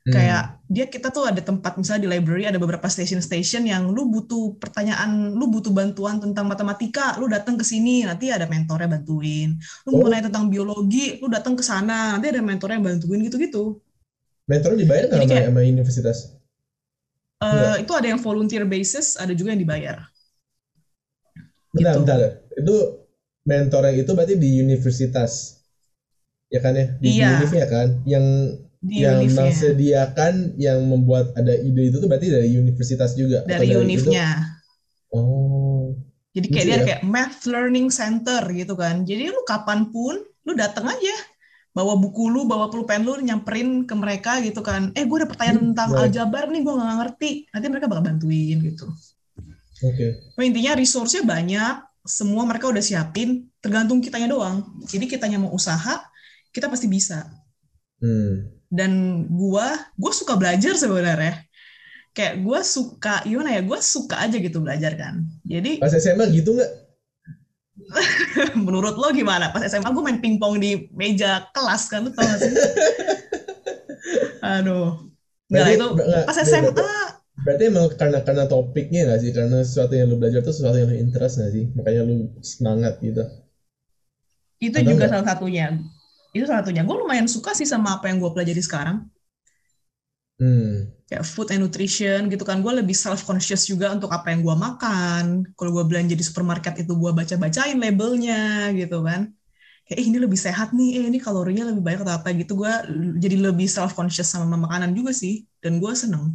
[0.02, 0.18] Hmm.
[0.18, 4.58] Kayak dia kita tuh ada tempat misalnya di library ada beberapa station-station yang lu butuh
[4.58, 9.54] pertanyaan, lu butuh bantuan tentang matematika, lu datang ke sini nanti ada mentornya bantuin.
[9.86, 10.02] Lu oh.
[10.02, 13.78] mau nanya tentang biologi, lu datang ke sana nanti ada mentornya bantuin gitu-gitu.
[14.50, 16.18] Mentornya dibayar nggak sama, sama universitas?
[17.42, 19.98] Uh, itu ada yang volunteer basis, ada juga yang dibayar.
[21.74, 22.00] Bentar, gitu.
[22.02, 22.18] bentar.
[22.54, 22.76] Itu
[23.42, 25.62] mentornya itu berarti di universitas,
[26.50, 26.86] ya kan ya?
[27.02, 27.42] Di iya.
[27.42, 28.02] ya kan?
[28.06, 28.26] Yang
[28.82, 29.46] di yang univnya.
[29.46, 34.58] menyediakan yang membuat ada ide itu tuh berarti dari universitas juga dari, dari univnya
[35.14, 35.94] oh
[36.34, 36.84] jadi kayak dia ya?
[36.90, 41.14] kayak math learning center gitu kan jadi lu kapan pun lu datang aja
[41.72, 44.92] bawa buku lu bawa pulpen lu nyamperin ke mereka gitu kan.
[44.92, 46.02] Eh gue ada pertanyaan hmm, tentang right.
[46.08, 47.30] aljabar nih gue nggak ngerti.
[47.48, 48.86] Nanti mereka bakal bantuin gitu.
[49.82, 49.96] Oke.
[49.98, 50.10] Okay.
[50.38, 51.74] nah, intinya resource-nya banyak
[52.06, 54.62] semua mereka udah siapin tergantung kitanya doang.
[54.86, 55.98] Jadi kitanya mau usaha
[56.52, 57.24] kita pasti bisa.
[57.98, 58.52] Hmm.
[58.68, 61.40] Dan gue gue suka belajar sebenarnya.
[62.12, 65.24] Kayak gue suka gimana ya gue suka aja gitu belajar kan.
[65.48, 66.81] Jadi pas SMA gitu nggak
[68.66, 69.52] menurut lo gimana?
[69.52, 72.52] Pas SMA gue main pingpong di meja kelas kan lo tau gak sih?
[74.58, 75.12] Aduh.
[75.52, 75.86] Nggak itu
[76.24, 76.88] pas SMA
[77.42, 79.30] berarti emang karena karena topiknya nggak sih?
[79.34, 81.64] Karena sesuatu yang lo belajar tuh sesuatu yang lo interest nggak sih?
[81.76, 83.22] Makanya lo semangat gitu.
[84.62, 85.10] Itu Atau juga enggak?
[85.10, 85.66] salah satunya.
[86.32, 86.82] Itu salah satunya.
[86.86, 89.11] Gue lumayan suka sih sama apa yang gue pelajari sekarang
[90.42, 90.90] hmm.
[91.06, 92.58] kayak food and nutrition gitu kan.
[92.58, 95.46] Gue lebih self conscious juga untuk apa yang gue makan.
[95.54, 99.30] Kalau gue belanja di supermarket itu gue baca bacain labelnya gitu kan.
[99.86, 100.98] Kayak eh, ini lebih sehat nih.
[100.98, 102.58] Eh ini kalorinya lebih banyak atau apa gitu.
[102.58, 102.72] Gue
[103.22, 105.46] jadi lebih self conscious sama makanan juga sih.
[105.62, 106.34] Dan gue seneng.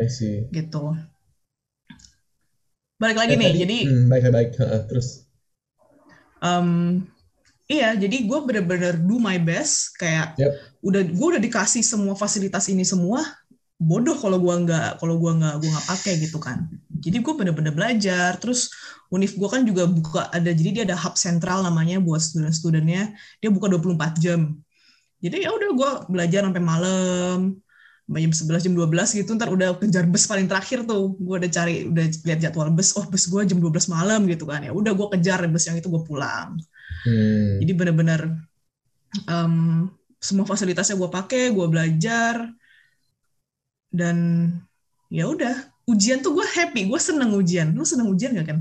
[0.00, 0.48] I see.
[0.48, 0.96] gitu.
[2.96, 5.26] Balik lagi eh, nih tadi, jadi hmm, baik baik uh, terus.
[6.38, 7.02] Um,
[7.72, 9.96] Iya, jadi gue bener-bener do my best.
[9.96, 10.52] Kayak yep.
[10.84, 13.24] udah gue udah dikasih semua fasilitas ini semua,
[13.80, 16.68] bodoh kalau gue nggak kalau gue nggak gue nggak pakai gitu kan.
[16.92, 18.36] Jadi gue bener-bener belajar.
[18.36, 18.68] Terus
[19.08, 23.16] univ gue kan juga buka ada jadi dia ada hub sentral namanya buat student-studentnya.
[23.40, 24.60] Dia buka 24 jam.
[25.24, 27.56] Jadi ya udah gue belajar sampai malam
[28.10, 31.88] jam 11 jam 12 gitu ntar udah kejar bus paling terakhir tuh gue udah cari
[31.88, 35.06] udah lihat jadwal bus oh bus gue jam 12 malam gitu kan ya udah gue
[35.16, 36.58] kejar bus yang itu gue pulang
[37.02, 37.58] Hmm.
[37.62, 38.20] Jadi benar-benar
[39.26, 39.88] um,
[40.22, 42.46] semua fasilitasnya gue pakai, gue belajar
[43.92, 44.16] dan
[45.12, 45.52] ya udah
[45.90, 47.74] ujian tuh gue happy, gue seneng ujian.
[47.74, 48.58] Lu seneng ujian gak kan?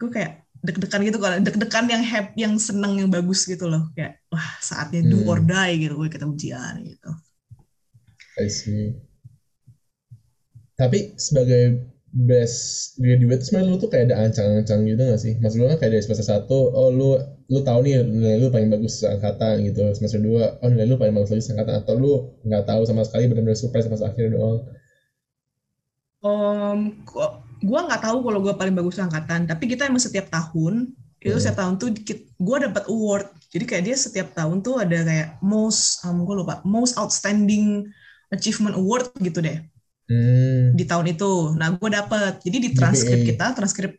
[0.00, 0.32] Gue kayak
[0.64, 3.92] deg-degan gitu kalau deg-degan yang happy, yang seneng, yang bagus gitu loh.
[3.92, 5.30] Kayak wah saatnya do hmm.
[5.30, 7.10] or die gitu gue kita ujian gitu.
[8.36, 8.96] I see.
[10.76, 15.36] Tapi sebagai best graduate sebenarnya lu tuh kayak ada ancang-ancang gitu gak sih?
[15.36, 17.20] Maksud lu kan kayak dari semester satu, oh lu
[17.52, 19.84] lu tahu nih nilai lu paling bagus angkatan gitu.
[19.92, 22.12] Semester dua, oh nilai lu paling bagus lagi angkatan atau lu
[22.48, 24.64] nggak tahu sama sekali benar-benar surprise pas akhir doang.
[26.24, 27.04] Um,
[27.60, 31.42] gua nggak tahu kalau gua paling bagus angkatan, tapi kita emang setiap tahun itu hmm.
[31.42, 31.90] setiap tahun tuh
[32.38, 33.26] gue dapat award.
[33.50, 37.88] Jadi kayak dia setiap tahun tuh ada kayak most, um, gue lupa, most outstanding
[38.30, 39.58] achievement award gitu deh
[40.10, 40.74] hmm.
[40.74, 41.54] di tahun itu.
[41.58, 42.42] Nah, gue dapet.
[42.42, 43.98] Jadi di transkrip kita, transkrip,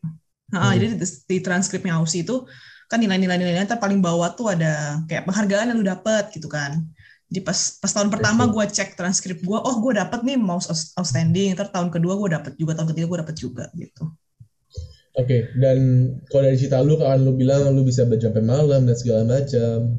[0.51, 2.47] nah, jadi di, di transkripnya Aussie itu
[2.87, 6.87] kan nilai-nilai nilainya paling bawah tuh ada kayak penghargaan yang lu dapet gitu kan.
[7.27, 11.51] Jadi pas pas tahun pertama gue cek transkrip gue, oh gue dapet nih most outstanding.
[11.59, 14.07] Terus tahun kedua gue dapet juga, tahun ketiga gue dapet juga gitu.
[15.17, 15.77] Oke, okay, dan
[16.29, 19.97] kalau dari cerita lu kan lu bilang lu bisa belajar sampai malam dan segala macam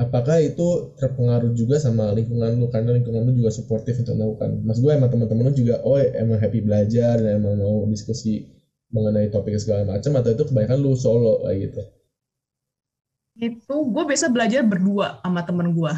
[0.00, 2.66] apakah itu terpengaruh juga sama lingkungan lu?
[2.72, 4.64] Karena lingkungan lu juga suportif untuk melakukan.
[4.64, 8.48] Mas gue emang teman-teman lu juga oh emang happy belajar dan emang mau diskusi
[8.90, 11.82] mengenai topik segala macam atau itu kebanyakan lu solo kayak gitu.
[13.40, 15.92] Itu gue biasa belajar berdua sama temen gue.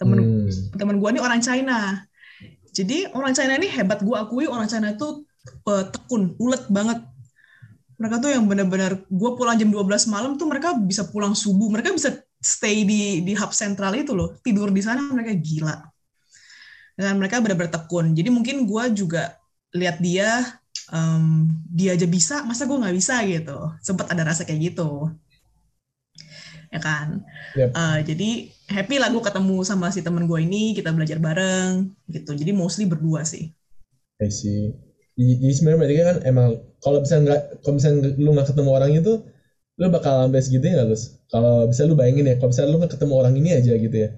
[0.00, 0.18] Temen
[0.48, 0.76] hmm.
[0.80, 2.00] temen gue ini orang China.
[2.72, 5.24] Jadi orang China ini hebat gue akui orang China itu
[5.68, 7.04] uh, tekun ulet banget.
[7.96, 11.72] Mereka tuh yang benar-benar gue pulang jam 12 malam tuh mereka bisa pulang subuh.
[11.72, 14.36] Mereka bisa stay di di hub sentral itu loh.
[14.40, 15.76] Tidur di sana mereka gila.
[16.96, 18.16] Dan mereka benar-benar tekun.
[18.16, 19.36] Jadi mungkin gue juga
[19.76, 20.56] lihat dia
[20.92, 23.58] um, dia aja bisa masa gue nggak bisa gitu.
[23.84, 25.12] Sempat ada rasa kayak gitu.
[26.72, 27.22] Ya kan?
[27.54, 27.70] Yep.
[27.72, 28.30] Uh, jadi
[28.72, 32.32] happy lah gue ketemu sama si temen gue ini kita belajar bareng gitu.
[32.32, 33.52] Jadi mostly berdua sih.
[34.20, 34.72] I see.
[35.16, 36.48] Jadi sebenarnya berarti kan emang
[36.84, 39.12] kalau bisa nggak kalau misalnya lu nggak ketemu orang itu
[39.76, 41.02] lu bakal sampai segitu ya nggak Lus?
[41.28, 44.10] Kalau bisa lu bayangin ya kalau misalnya lu ketemu orang ini aja gitu ya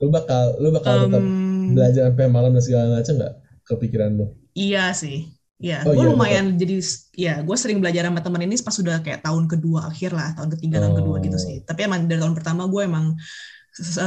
[0.00, 3.34] lu bakal lu bakal tetap Um, belajar sampai malam dan segala macam nggak
[3.68, 4.26] kepikiran lu?
[4.54, 5.28] iya sih
[5.60, 6.80] Iya, Oh, gue iya, lumayan jadi
[7.12, 10.56] ya gue sering belajar sama temen ini pas sudah kayak tahun kedua akhir lah, tahun
[10.56, 11.42] ketiga tahun kedua gitu Oh.
[11.44, 11.60] sih.
[11.68, 13.12] Tapi emang dari tahun pertama gue emang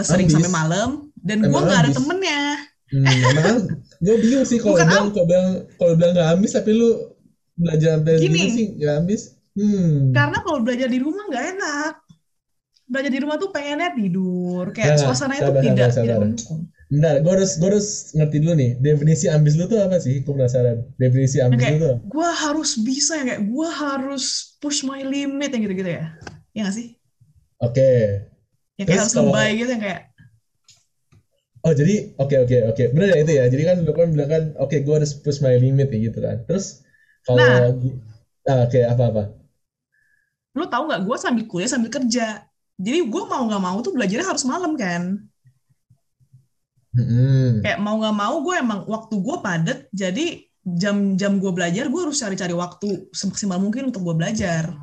[0.01, 0.33] sering Ambis.
[0.33, 0.89] sampai malam
[1.21, 2.41] dan gue nggak ada temennya.
[2.89, 3.57] Hmm, emang
[4.01, 5.47] gue bingung sih kalau bilang kalau bilang
[5.77, 6.89] kalau bilang nggak habis tapi lu
[7.53, 8.41] belajar sampai Gini.
[8.49, 9.21] sih nggak habis.
[9.53, 10.09] Hmm.
[10.11, 11.93] Karena kalau belajar di rumah nggak enak.
[12.83, 16.59] Belajar di rumah tuh pengennya tidur, kayak Nah, suasananya tuh sabar, tidak sabar, tidak.
[16.93, 20.21] Bentar, gue harus gue harus ngerti dulu nih definisi ambis lu tuh apa sih?
[20.21, 20.77] Gue penasaran.
[20.99, 21.95] Definisi ambis Kayak lu tuh.
[22.05, 24.25] gue harus bisa ya, kayak gue harus
[24.59, 26.05] push my limit yang gitu-gitu ya.
[26.53, 26.87] Ya nggak sih?
[27.57, 27.89] Oke.
[28.77, 30.01] Yang kayak Terus harus kalau- lebay gitu yang kayak
[31.63, 33.43] Oh jadi oke oke oke bener ya itu ya.
[33.47, 36.43] Jadi kan lu kan bilang kan oke gue harus push my limit ya gitu kan.
[36.43, 36.83] Terus
[37.23, 37.71] kalau Nah.
[38.43, 39.23] ah, oke apa apa?
[40.53, 42.45] Lu tahu nggak gue sambil kuliah sambil kerja
[42.77, 45.17] jadi gue mau nggak mau tuh belajarnya harus malam kan
[46.93, 47.65] Hmm.
[47.65, 52.21] kayak mau nggak mau gue emang waktu gue padet jadi jam-jam gue belajar gue harus
[52.21, 54.77] cari-cari waktu semaksimal mungkin untuk gue belajar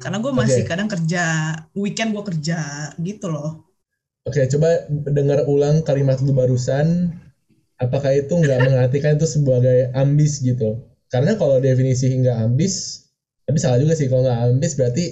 [0.00, 0.68] karena gue masih Oke.
[0.72, 3.64] kadang kerja weekend gue kerja gitu loh
[4.24, 7.12] Oke coba dengar ulang kalimat lu barusan.
[7.76, 10.80] Apakah itu nggak mengartikan itu sebagai ambis gitu?
[11.12, 13.03] Karena kalau definisi nggak ambis,
[13.44, 15.04] tapi salah juga sih kalau nggak ambis berarti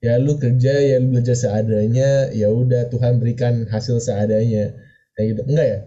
[0.00, 4.72] ya lu kerja ya lu belajar seadanya ya udah Tuhan berikan hasil seadanya.
[5.18, 5.40] Kayak gitu.
[5.50, 5.78] Enggak ya?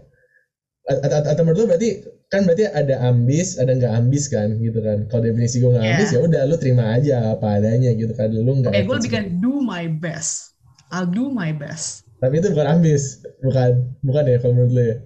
[0.84, 1.90] Atau menurut lu berarti
[2.28, 5.08] kan berarti ada ambis ada nggak ambis kan gitu kan.
[5.08, 5.94] Kalau definisi gue nggak Iya.
[5.96, 8.28] ambis ya udah lu terima aja apa adanya gitu kan.
[8.28, 10.52] Lu nggak oke gue lebih kayak do my best.
[10.92, 12.04] I'll do my best.
[12.20, 14.96] Tapi itu bukan ambis bukan bukan ya kalau menurut lu ya?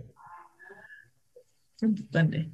[1.79, 2.45] Bukan deh.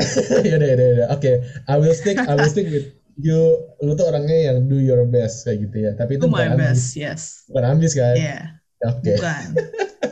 [0.48, 1.32] Ya udah ya udah ya oke
[1.68, 3.38] I will stick I will stick with you
[3.80, 5.90] lu tuh orangnya yang do your best kayak gitu ya.
[5.94, 7.20] Tapi itu do my ambis best yes.
[7.48, 8.14] Bukan ambis kan?
[8.14, 8.42] Yeah
[8.80, 9.02] oke.
[9.10, 9.44] Bukan.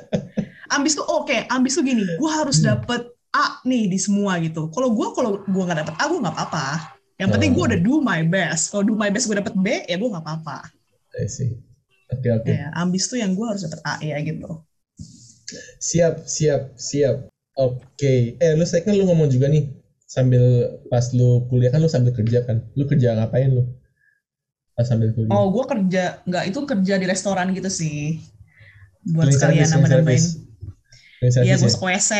[0.76, 2.76] Ambis tuh oke ambis tuh gini gue harus Hmm.
[2.76, 4.68] dapet A nih di semua gitu.
[4.68, 6.66] Kalau gue kalau gue nggak dapet A gue nggak apa-apa.
[7.16, 7.68] Yang penting gue Oh.
[7.72, 8.68] udah do my best.
[8.68, 10.68] Kalau do my best gue dapet B ya gue nggak apa-apa.
[11.16, 11.56] I see.
[12.12, 12.52] Oke oke.
[12.52, 14.60] Ya ambis tuh yang gue harus dapet A ya gitu.
[15.80, 17.32] Siap siap siap.
[17.56, 18.36] Oke.
[18.36, 19.72] Eh lu saya kan lu ngomong juga nih
[20.08, 20.40] sambil
[20.88, 23.68] pas lu kuliah kan lu sambil kerja kan lu kerja ngapain lu
[24.72, 28.16] pas sambil kuliah oh gue kerja nggak itu kerja di restoran gitu sih
[29.04, 30.24] buat sekalian nama cleaning nambahin
[31.18, 31.82] Iya, service ya?
[31.82, 32.12] WC.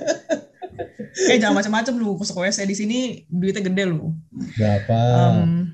[1.30, 4.16] eh jangan macam-macam lu, gosok WC di sini duitnya gede lu.
[4.56, 4.98] berapa
[5.44, 5.68] Em,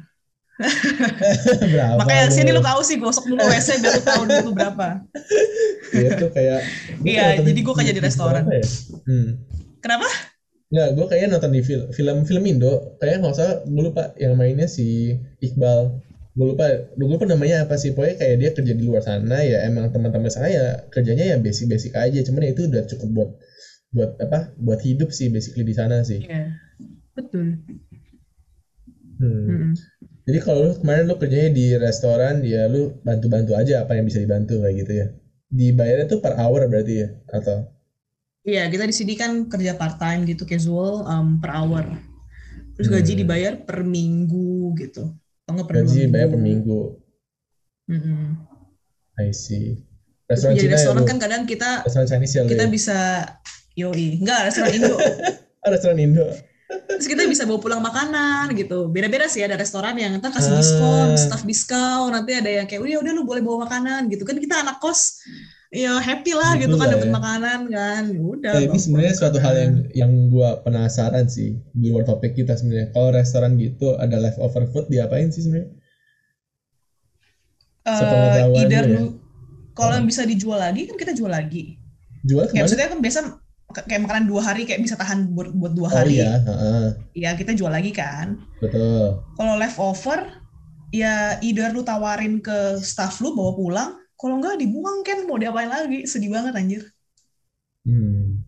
[1.72, 5.00] berapa makanya sini lu tahu sih gosok dulu WC biar lu tahu duit lu berapa.
[5.94, 6.60] itu kayak
[6.98, 8.42] gua Iya, kayak nonton jadi gua kerja di restoran.
[8.50, 8.60] ya?
[9.06, 9.28] hmm.
[9.80, 10.06] Kenapa?
[10.70, 14.38] Nggak, gue kayaknya nonton di film film film Indo kayaknya nggak usah gue lupa yang
[14.38, 15.78] mainnya si Iqbal
[16.38, 19.66] gue lupa gue lupa namanya apa sih pokoknya kayak dia kerja di luar sana ya
[19.66, 23.30] emang teman-teman saya kerjanya ya basic-basic aja cuman ya itu udah cukup buat
[23.90, 26.54] buat apa buat hidup sih basically di sana sih Iya.
[27.18, 27.58] Betul.
[29.20, 29.46] Hmm.
[29.50, 29.72] Mm-mm.
[30.24, 34.22] jadi kalau lu kemarin lu kerjanya di restoran ya lu bantu-bantu aja apa yang bisa
[34.22, 35.06] dibantu kayak gitu ya
[35.50, 37.66] dibayarnya tuh per hour berarti ya atau
[38.40, 41.84] Iya, kita di sini kan kerja part time gitu, casual um, per hour.
[42.72, 42.96] Terus Hmm.
[42.96, 45.12] gaji dibayar per minggu gitu.
[45.44, 46.80] Atau nggak per gaji bayar per minggu
[47.84, 48.38] Mm-mm.
[49.18, 49.82] I see
[50.30, 52.70] restoran jadi Cina ya restoran kan kadang kita restoran Chinese ya kita ya?
[52.70, 52.98] bisa
[53.74, 54.96] yoi, enggak restoran Indo.
[55.74, 56.26] Restoran Indo
[56.86, 58.86] Terus kita bisa bawa pulang makanan gitu.
[58.86, 60.56] Beda-beda sih ada restoran yang ntar kasih Ah.
[60.56, 64.38] diskon, staff diskon, nanti ada yang kayak udah udah lu boleh bawa makanan gitu kan
[64.38, 65.18] kita anak kos
[65.70, 67.14] ya happy lah gitu Betul kan dapat ya.
[67.14, 68.02] makanan kan.
[68.10, 68.52] Ya Udah.
[68.58, 72.58] Eh, ini bawa sebenarnya suatu hal yang yang gua penasaran sih di luar topik kita
[72.58, 72.90] sebenarnya.
[72.90, 75.70] Kalau restoran gitu ada leftover food diapain sih sebenarnya?
[77.80, 79.02] Eh, sepengetahuan either ya.
[79.72, 81.80] kalau yang bisa dijual lagi kan kita jual lagi.
[82.26, 82.62] Jual Kayak ke mana?
[82.66, 83.18] maksudnya kan biasa
[83.86, 86.18] kayak makanan dua hari kayak bisa tahan buat buat dua Oh hari.
[86.20, 88.36] iya, heeh, Ya kita jual lagi kan.
[88.60, 89.22] betul.
[89.38, 90.26] Kalau leftover
[90.90, 95.72] ya either lu tawarin ke staff lu bawa pulang, kalau enggak dibuang kan mau diapain
[95.72, 96.04] lagi?
[96.04, 96.84] Sedih banget anjir.
[97.88, 98.44] Hmm.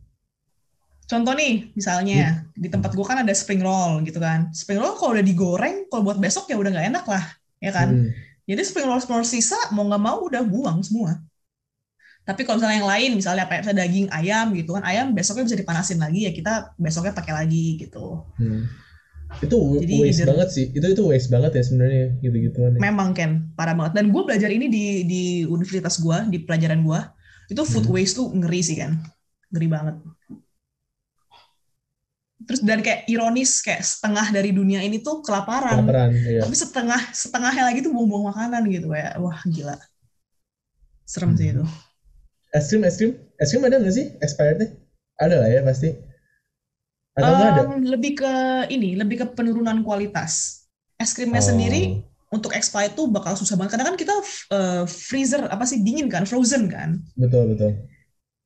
[1.08, 4.52] Contoh nih, misalnya di tempat gua kan ada spring roll gitu kan.
[4.52, 7.24] Spring roll kalau udah digoreng, kalau buat besok ya udah nggak enak lah,
[7.56, 7.88] ya kan?
[7.88, 8.08] Hmm.
[8.44, 11.16] Jadi spring roll spring roll sisa mau nggak mau udah buang semua.
[12.22, 15.58] Tapi kalau misalnya yang lain, misalnya kayak misalnya daging ayam gitu kan, ayam besoknya bisa
[15.58, 18.28] dipanasin lagi ya kita besoknya pakai lagi gitu.
[18.38, 18.68] Hmm.
[19.40, 20.66] Itu Jadi waste either- banget sih.
[20.70, 22.76] Itu itu waste banget ya sebenarnya gitu-gituan.
[22.76, 22.80] ya.
[22.82, 23.92] Memang Ken, parah banget.
[23.96, 27.00] Dan gue belajar ini di di universitas gue, di pelajaran gue,
[27.48, 27.94] itu food Hmm.
[27.96, 29.00] waste tuh ngeri sih kan,
[29.50, 29.96] ngeri banget.
[32.42, 36.42] Terus dan kayak ironis kayak setengah dari dunia ini tuh kelaparan, Kelaparan, ya.
[36.42, 39.78] tapi setengah setengahnya lagi tuh buang-buang makanan gitu kayak wah gila,
[41.06, 41.62] serem sih itu.
[42.50, 44.74] Es krim, es krim, es krim ada nggak sih expirednya?
[45.16, 45.94] Ada lah ya pasti.
[47.12, 47.62] Atau nggak ada?
[47.78, 48.32] Lebih ke
[48.68, 50.64] ini, lebih ke penurunan kualitas.
[50.96, 51.48] Es krimnya Oh.
[51.48, 54.14] sendiri untuk expired tuh bakal susah banget karena kan kita
[54.50, 57.00] eh, freezer apa sih dingin kan, frozen kan.
[57.14, 57.72] Betul betul.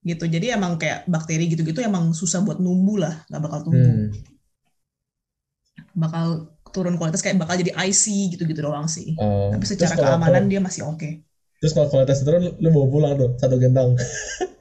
[0.03, 4.15] gitu jadi emang kayak bakteri gitu-gitu emang susah buat numbuh lah nggak bakal tumbuh Hmm.
[5.93, 6.27] bakal
[6.69, 9.51] turun kualitas kayak bakal jadi IC gitu-gitu doang sih Oh.
[9.51, 11.11] tapi secara keamanan kalau- dia masih oke
[11.57, 13.97] Terus kalau kualitas turun, lu, bawa pulang tuh satu gentong.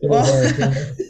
[0.00, 0.24] Oh.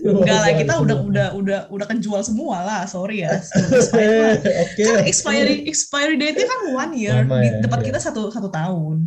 [0.02, 3.38] enggak lah kita udah udah udah udah kejual semua lah sorry ya.
[4.66, 4.82] Oke.
[4.82, 7.86] kan expiry expiry date-nya kan one year Lama di ya, tempat iya.
[7.90, 9.06] kita satu satu tahun.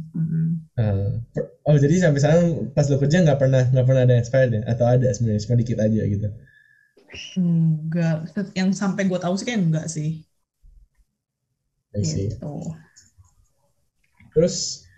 [0.79, 1.19] Ah.
[1.67, 4.61] Oh jadi sampai sekarang pas lu kerja nggak pernah nggak pernah ada expired ya?
[4.67, 6.27] Atau ada sebenarnya cuma dikit aja gitu?
[7.37, 8.25] enggak
[8.57, 10.25] yang sampai gue tahu sih kayak enggak sih
[11.93, 12.73] gitu
[14.33, 14.89] Terus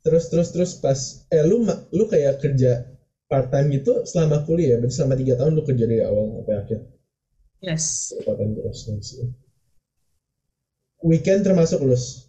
[0.00, 2.88] terus terus terus pas eh lu lu kayak kerja
[3.34, 6.78] part time gitu selama kuliah, berarti selama tiga tahun lu kerja dari awal sampai akhir
[7.60, 8.80] yes part time terus.
[11.10, 12.26] Weekend termasuk lulus.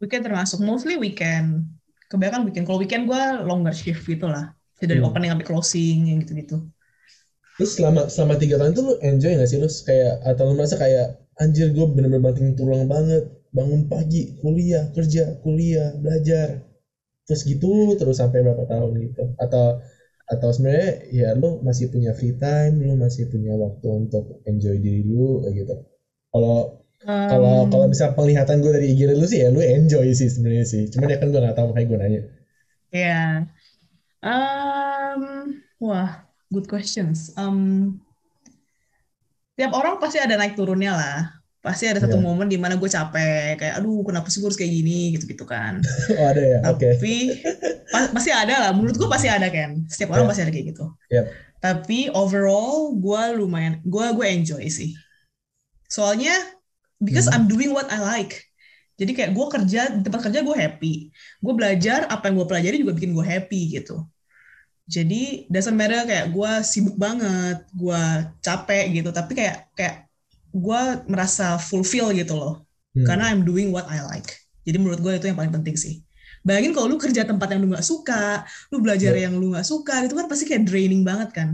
[0.00, 1.48] Weekend termasuk mostly weekend.
[2.10, 2.64] Kebanyakan weekend.
[2.66, 4.50] Kalau weekend gue longer shift gitu lah.
[4.80, 5.04] Jadi dari Hmm.
[5.04, 6.56] opening sampai closing yang gitu-gitu.
[7.60, 10.76] Terus selama selama tiga tahun itu lu enjoy gak sih lu kayak atau lu merasa
[10.80, 11.06] kayak
[11.42, 16.64] anjir gue bener-bener banting tulang banget bangun pagi kuliah kerja kuliah belajar
[17.28, 19.64] terus gitu terus sampai berapa tahun gitu atau
[20.30, 25.02] atau sebenarnya ya lu masih punya free time lu masih punya waktu untuk enjoy diri
[25.04, 25.74] lu gitu
[26.30, 30.28] kalau kalau Um, kalau misal penglihatan gue dari IG lu sih ya lu enjoy sih
[30.28, 32.20] sebenarnya sih cuman ya kan gue nggak tahu makanya gue nanya
[32.90, 33.46] Ya.
[34.20, 35.22] Um,
[35.78, 37.30] wah, good questions.
[37.38, 38.02] Um,
[39.54, 41.39] tiap orang pasti ada naik turunnya lah.
[41.60, 42.24] Pasti ada satu Iya.
[42.24, 45.84] momen di mana gue capek, kayak aduh kenapa sih gue harus kayak gini gitu-gitu kan.
[46.18, 47.14] oh ada ya oke Tapi
[47.86, 48.70] pa- pasti ada lah.
[48.72, 49.84] Menurut gue pasti ada kan.
[49.84, 50.30] Setiap orang Iya.
[50.32, 50.86] pasti ada kayak gitu.
[51.12, 51.26] Yap.
[51.60, 54.96] Tapi overall gue lumayan, gue gue enjoy sih.
[55.86, 56.32] Soalnya
[56.98, 57.44] because Hmm.
[57.44, 58.40] I'm doing what I like.
[58.96, 60.94] Jadi kayak gue kerja di tempat kerja gue happy.
[61.40, 64.04] Gue belajar apa yang gue pelajari juga bikin gue happy gitu.
[64.84, 68.02] Jadi doesn't matter kayak gue sibuk banget, gue
[68.40, 69.08] capek gitu.
[69.08, 70.09] Tapi kayak kayak
[70.50, 72.54] gue merasa fulfill gitu loh
[72.90, 73.06] Hmm.
[73.06, 74.34] karena I'm doing what I like.
[74.66, 76.02] Jadi menurut gue itu yang paling penting sih.
[76.42, 78.42] Bayangin kalau lu kerja tempat yang lu nggak suka,
[78.74, 79.30] lu belajar Ya.
[79.30, 81.48] yang lu nggak suka, itu kan pasti kayak draining banget kan.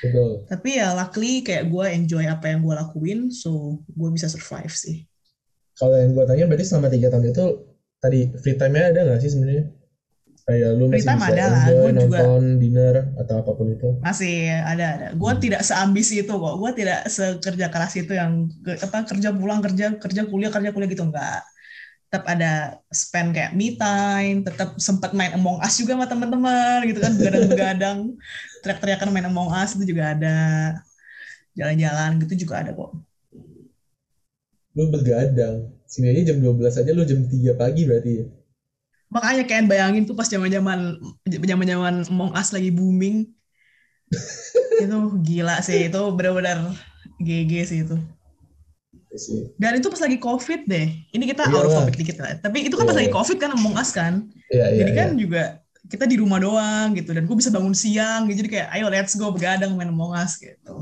[0.00, 4.72] betul Tapi ya luckily kayak gue enjoy apa yang gue lakuin, so gue bisa survive
[4.72, 5.04] sih.
[5.76, 7.44] Kalau yang gue tanya berarti selama tiga tahun itu
[8.00, 9.64] tadi free time-nya ada nggak sih sebenarnya?
[10.48, 13.88] Kayak lu masih bisa ada lah, enjoy gua juga- nonton dinner atau apa pun itu.
[14.00, 15.06] Masih ada ada.
[15.12, 15.42] Gue Hmm.
[15.44, 16.54] tidak seambisi itu kok.
[16.56, 21.04] Gue tidak sekerja keras itu yang apa kerja pulang kerja kerja kuliah kerja kuliah gitu
[21.04, 21.44] enggak.
[22.08, 22.52] Tetap ada
[22.88, 27.98] spend kayak me time, tetap sempat main Among Us juga sama teman-teman gitu kan begadang-begadang,
[28.64, 30.36] teriak-teriakan main Among Us itu juga ada.
[31.52, 32.96] Jalan-jalan gitu juga ada kok.
[34.72, 35.68] Lu begadang.
[35.84, 38.24] Sini aja jam 12 aja lu jam 3 pagi berarti ya.
[39.08, 43.28] Makanya kayak bayangin tuh pas zaman-zaman zaman-zaman Among Us lagi booming.
[44.84, 46.72] itu gila sih, itu benar-benar
[47.20, 47.96] GG sih itu.
[49.08, 49.42] Iya.
[49.56, 50.86] Dan itu pas lagi COVID deh.
[51.16, 51.78] Ini kita Iya out of lah.
[51.84, 52.36] topic dikit lah.
[52.38, 53.16] Tapi itu kan pas Iya, lagi iya.
[53.16, 54.14] COVID kan Among Us kan.
[54.52, 54.98] Iya, iya, Jadi iya.
[55.00, 55.42] kan juga
[55.88, 57.10] kita di rumah doang gitu.
[57.16, 58.44] Dan gue bisa bangun siang gitu.
[58.44, 60.74] Jadi kayak ayo let's go begadang main Among Us gitu.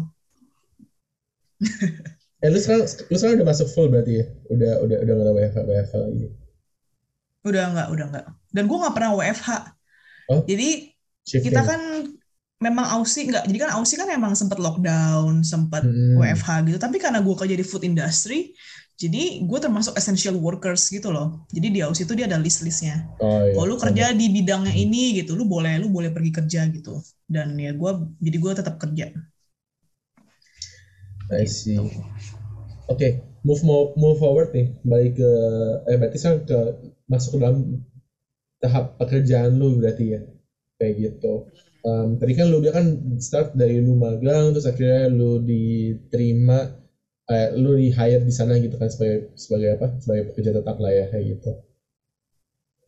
[2.45, 4.25] Eh lu sekarang lu sekarang udah masuk full berarti ya?
[4.53, 6.27] Udah udah udah nggak ada WFH WFH lagi.
[7.47, 8.27] Udah enggak, udah enggak.
[8.51, 9.51] Dan gue nggak pernah WFH.
[10.27, 10.43] Oh.
[10.43, 10.69] Jadi
[11.23, 11.45] Shifting.
[11.47, 11.81] kita kan
[12.59, 13.45] memang Aussie enggak.
[13.47, 16.19] Jadi kan Aussie kan emang sempat lockdown, sempat Hmm.
[16.19, 16.79] WFH gitu.
[16.83, 18.51] Tapi karena gue kerja di food industry,
[18.97, 21.45] jadi gue termasuk essential workers gitu loh.
[21.53, 23.07] Jadi di Aussie itu dia ada list-listnya.
[23.23, 23.53] Oh iya.
[23.55, 26.99] Kalau lu kerja di bidangnya ini gitu, lu boleh lu boleh pergi kerja gitu.
[27.29, 29.13] Dan ya gue jadi gue tetap kerja.
[31.31, 31.77] I see.
[32.87, 35.31] Oke, move mo- move forward nih, balik ke
[35.91, 36.59] eh berarti sekarang ke
[37.11, 37.57] masuk ke dalam
[38.63, 40.21] tahap pekerjaan lu berarti ya,
[40.79, 41.35] kayak gitu.
[41.87, 42.87] Em, tadi kan lu bilang kan
[43.27, 46.59] start dari lu magang, terus akhirnya lu diterima,
[47.31, 49.87] eh, lu di hire di sana gitu kan sebagai sebagai apa?
[50.03, 51.51] Sebagai pekerja tetap lah ya kayak gitu.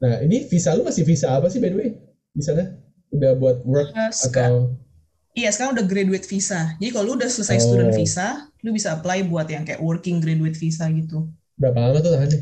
[0.02, 1.90] Nah ini visa lu masih visa apa sih by the way
[2.34, 2.62] di sana?
[3.10, 4.50] Udah buat work Uh, atau
[5.38, 6.74] Iya, sekarang udah graduate visa.
[6.82, 7.62] Jadi kalau lu udah selesai Oh.
[7.62, 8.26] student visa,
[8.64, 11.30] lu bisa apply buat yang kayak working graduate visa gitu.
[11.60, 12.38] berapa lama tuh tahannya?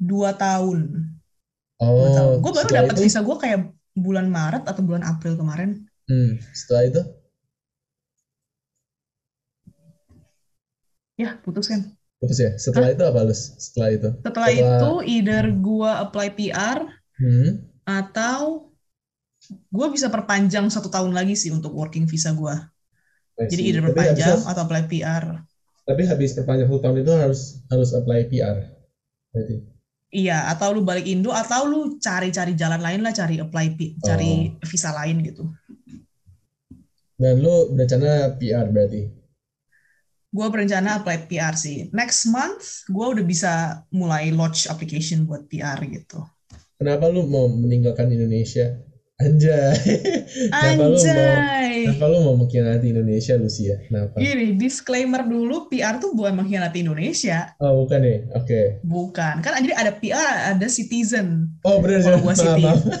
[0.00, 0.78] Dua tahun.
[1.76, 2.36] Oh, tahun.
[2.40, 3.60] Gue baru dapat visa gue kayak
[3.92, 5.84] bulan Maret atau bulan April kemarin.
[6.08, 7.02] hmm, setelah itu,
[11.14, 11.84] Ya, putus kan.
[12.16, 12.56] putus ya.
[12.56, 13.52] Setelah itu apa Lus?
[13.56, 16.78] Setelah itu, Setelah, Setelah- itu, either gue apply PR
[17.16, 17.50] hmm,
[17.84, 18.72] atau
[19.48, 22.54] gue bisa perpanjang satu tahun lagi sih untuk working visa gue.
[23.40, 25.24] Jadi either perpanjang habis, atau apply PR.
[25.80, 27.40] tapi habis perpanjang satu tahun itu harus
[27.72, 28.56] harus apply PR.
[29.32, 29.56] Berarti.
[30.10, 34.66] Iya, atau lu balik Indo atau lu cari-cari jalan lain lah, cari apply cari Oh.
[34.66, 35.46] visa lain gitu.
[37.14, 39.06] Dan lu berencana PR berarti.
[40.30, 41.86] Gue berencana apply PR sih.
[41.94, 43.52] Next month gue udah bisa
[43.94, 46.26] mulai launch application buat PR gitu.
[46.74, 48.82] Kenapa lu mau meninggalkan Indonesia?
[49.20, 49.76] Anjay.
[50.48, 51.72] Kenapa lu mau Anjay.
[51.84, 53.76] Kenapa lu mau mengkhianati Indonesia Lucia?
[53.84, 54.16] Kenapa?
[54.16, 57.52] Gini, disclaimer dulu, PR tuh bukan mengkhianati Indonesia.
[57.60, 58.16] Oh, bukan ya?
[58.34, 58.80] Oke.
[58.80, 59.34] Bukan.
[59.38, 61.52] Kan jadi ada PR, ada citizen.
[61.62, 62.64] Oh, benar Kalau city.
[62.64, 62.80] maaf.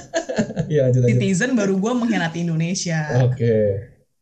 [0.70, 1.10] Iya, lanjut lanjut.
[1.18, 3.00] Citizen baru gue mengkhianati Indonesia.
[3.24, 3.56] Oke.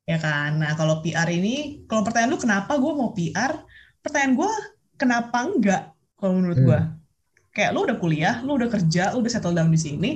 [0.09, 0.57] Ya kan?
[0.57, 3.53] Nah, kalau PR ini, kalau pertanyaan lu kenapa gue mau PR?
[4.01, 4.53] Pertanyaan gue,
[4.97, 5.83] kenapa enggak?
[6.17, 6.67] Kalau menurut Hmm.
[6.67, 6.81] gue.
[7.53, 10.11] Kayak lu udah kuliah, lu udah kerja, lu udah settle down di sini,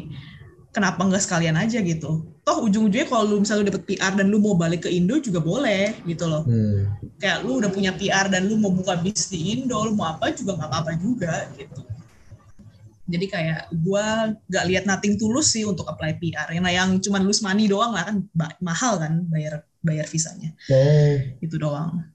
[0.72, 2.24] kenapa enggak sekalian aja gitu?
[2.42, 5.38] Toh ujung-ujungnya kalau lu misalnya lu dapet PR dan lu mau balik ke Indo juga
[5.38, 6.42] boleh gitu loh.
[6.48, 6.88] Hmm.
[7.20, 10.32] Kayak lu udah punya PR dan lu mau buka bisnis di Indo, lu mau apa
[10.32, 11.84] juga nggak apa-apa juga gitu.
[13.02, 16.48] Jadi kayak gua nggak lihat nothing tulus sih untuk apply PR.
[16.56, 18.16] Yang yang cuma lose money doang lah kan
[18.64, 20.56] mahal kan bayar bayar visanya.
[20.72, 22.08] Oh, Itu doang.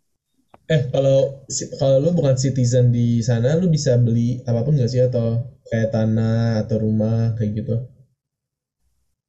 [0.67, 1.47] eh kalau
[1.79, 5.39] kalau lu bukan citizen di sana, lu bisa beli apa pun nggak sih atau
[5.71, 7.75] kayak tanah atau rumah kayak gitu?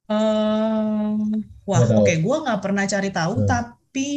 [0.09, 3.47] Ehm, wah, oke, gua nggak pernah cari tahu, Hmm.
[3.47, 4.11] tapi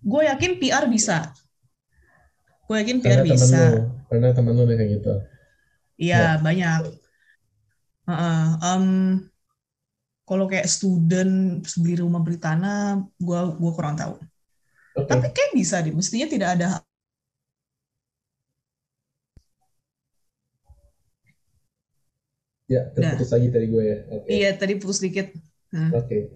[0.00, 1.28] gue yakin PR bisa.
[2.64, 3.60] Gue yakin PR Karena temen bisa.
[3.60, 5.12] lu, karena temen lu udah kayak gitu.
[6.00, 6.80] Iya, banyak.
[8.08, 8.84] Heeh, em,
[10.24, 14.16] kalau kayak student beli rumah beli tanah, gua gua kurang tahu.
[14.96, 15.08] Oke.
[15.12, 15.92] Tapi kayak bisa deh.
[15.92, 16.80] Mestinya tidak ada.
[22.72, 23.96] Ya, terputus lagi tadi gue ya.
[24.16, 24.34] Oke.
[24.34, 25.26] Iya, tadi putus dikit.
[25.74, 26.30] Nah, Oke.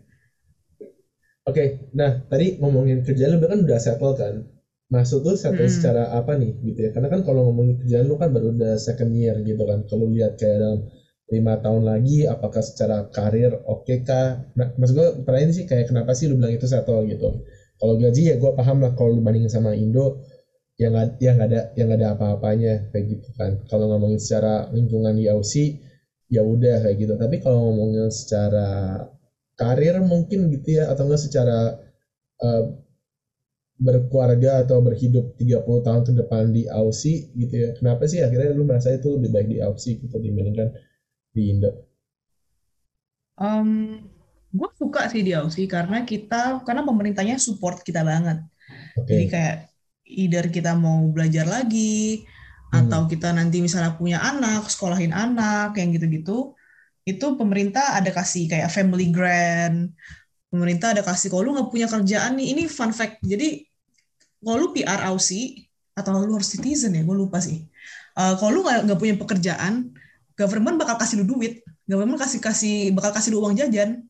[1.44, 4.34] Oke, nah tadi ngomongin kerjaan lu kan udah settle kan?
[4.88, 5.68] Maksud lu settle Mm-mm.
[5.68, 6.90] secara apa nih gitu ya?
[6.94, 9.84] Karena kan kalau ngomongin kerjaan lu kan baru udah second year gitu kan.
[9.84, 10.78] Kalau lihat kayak dalam
[11.28, 14.40] lima tahun lagi, apakah secara karir oke kah?
[14.56, 17.28] Nah, maksud gue pertanyaan sih kayak kenapa sih lu bilang itu settle gitu?
[17.76, 20.24] Kalau gaji ya gue paham lah kalau lu bandingin sama Indo
[20.80, 23.50] yang nggak yang ada yang ada apa-apanya kayak gitu kan.
[23.70, 25.78] Kalau ngomongin secara lingkungan di Aussie
[26.30, 27.14] ya udah kayak gitu.
[27.18, 28.68] Tapi kalau ngomongin secara
[29.54, 31.58] karir mungkin gitu ya atau enggak secara
[32.42, 32.64] eh,
[33.74, 37.68] berkeluarga atau berhidup 30 tahun ke depan di Aussie gitu ya.
[37.78, 40.68] Kenapa sih akhirnya lu merasa itu lebih baik di Aussie gitu dibandingkan
[41.34, 41.70] di Indo?
[43.40, 43.98] em,
[44.54, 48.42] gue suka sih di Aussie karena kita karena pemerintahnya support kita banget.
[48.98, 49.10] Oke.
[49.10, 49.56] Jadi kayak
[50.06, 52.22] either kita mau belajar lagi.
[52.74, 56.58] Atau kita nanti misalnya punya anak, sekolahin anak yang gitu-gitu,
[57.04, 59.92] itu pemerintah ada kasih kayak family grant,
[60.48, 63.20] pemerintah ada kasih kalau lu nggak punya kerjaan nih, ini fun fact.
[63.20, 63.66] Jadi
[64.40, 67.64] kalau lu PR Aussie atau lu harus citizen ya, gue lupa sih.
[68.14, 69.92] Eh, kalau lu nggak punya pekerjaan,
[70.38, 74.06] government bakal kasih lu duit, government kasih kasih bakal kasih lu uang jajan.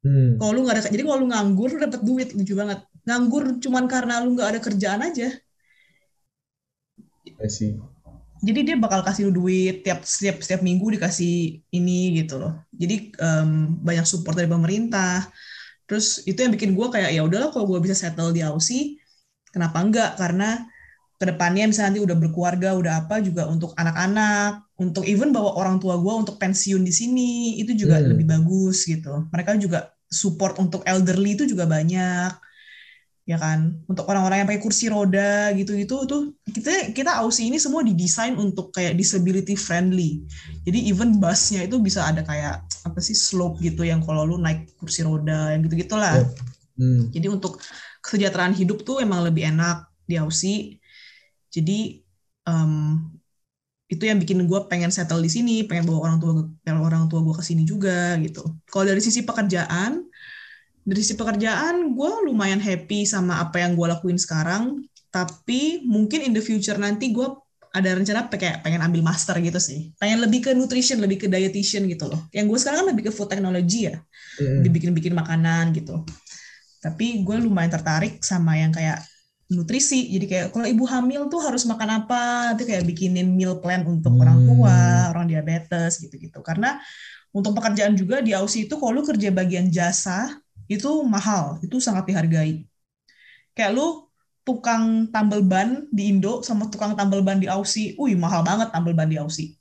[0.00, 0.38] Hmm.
[0.38, 2.80] Kalau lu nggak ada, jadi kalau lu nganggur lu dapat duit lucu banget.
[3.06, 5.28] Nganggur cuman karena lu nggak ada kerjaan aja.
[7.42, 7.76] I see.
[8.44, 12.52] Jadi dia bakal kasih lu duit tiap setiap setiap minggu dikasih ini gitu loh.
[12.76, 15.24] Jadi em, banyak support dari pemerintah.
[15.88, 19.00] Terus itu yang bikin gue kayak ya udahlah kalau gue bisa settle di Aussie,
[19.54, 20.10] kenapa enggak?
[20.20, 20.62] Karena
[21.16, 25.80] ke depannya misalnya nanti udah berkeluarga, udah apa juga untuk anak-anak, untuk even bawa orang
[25.80, 28.12] tua gue untuk pensiun di sini itu juga Hmm.
[28.12, 29.28] lebih bagus gitu.
[29.32, 32.30] Mereka juga support untuk elderly itu juga banyak
[33.26, 33.82] ya kan?
[33.90, 38.70] Untuk orang-orang yang pakai kursi roda gitu-gitu tuh kita kita Aussie ini semua didesain untuk
[38.70, 40.22] kayak disability friendly.
[40.62, 44.70] Jadi even busnya itu bisa ada kayak apa sih slope gitu yang kalau lu naik
[44.78, 46.28] kursi roda yang gitu gitulah Yep.
[46.76, 47.08] Hmm.
[47.08, 47.56] jadi untuk
[48.04, 50.78] kesejahteraan hidup tuh emang lebih enak di Aussie.
[51.50, 51.98] Jadi
[52.46, 53.00] em,
[53.86, 56.32] itu yang bikin gue pengen settle di sini pengen bawa orang tua
[56.68, 58.44] orang tua gue ke sini juga gitu.
[58.70, 60.06] Kalau dari sisi pekerjaan
[60.86, 66.32] dari sisi pekerjaan gue lumayan happy sama apa yang gue lakuin sekarang tapi mungkin in
[66.32, 67.26] the future nanti gue
[67.76, 69.92] ada rencana kayak pengen ambil master gitu sih.
[70.00, 72.24] Pengen lebih ke nutrition, lebih ke dietitian gitu loh.
[72.32, 74.00] Yang gue sekarang kan lebih ke food technology ya.
[74.40, 74.64] Mm-mm.
[74.64, 76.00] Dibikin-bikin makanan gitu.
[76.80, 79.04] Tapi gue lumayan tertarik sama yang kayak
[79.52, 80.08] nutrisi.
[80.08, 84.16] Jadi kayak kalau ibu hamil tuh harus makan apa, nanti kayak bikinin meal plan untuk
[84.16, 84.24] Hmm.
[84.24, 84.78] orang tua,
[85.12, 86.40] orang diabetes gitu-gitu.
[86.40, 86.80] Karena
[87.36, 90.32] untuk pekerjaan juga di Aussie itu kalau lu kerja bagian jasa
[90.74, 92.52] itu mahal, itu sangat dihargai.
[93.56, 93.86] Kayak lu
[94.46, 98.94] tukang tambal ban di Indo sama tukang tambal ban di Aussie, wih mahal banget tambal
[98.94, 99.56] ban di Aussie.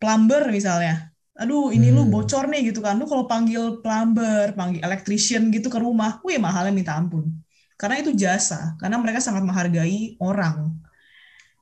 [0.00, 2.12] Plumber misalnya, aduh ini lu Hmm.
[2.12, 6.72] bocor nih gitu kan, lu kalau panggil plumber, panggil electrician gitu ke rumah, wih mahalnya
[6.74, 7.26] minta ampun.
[7.80, 10.74] Karena itu jasa, karena mereka sangat menghargai orang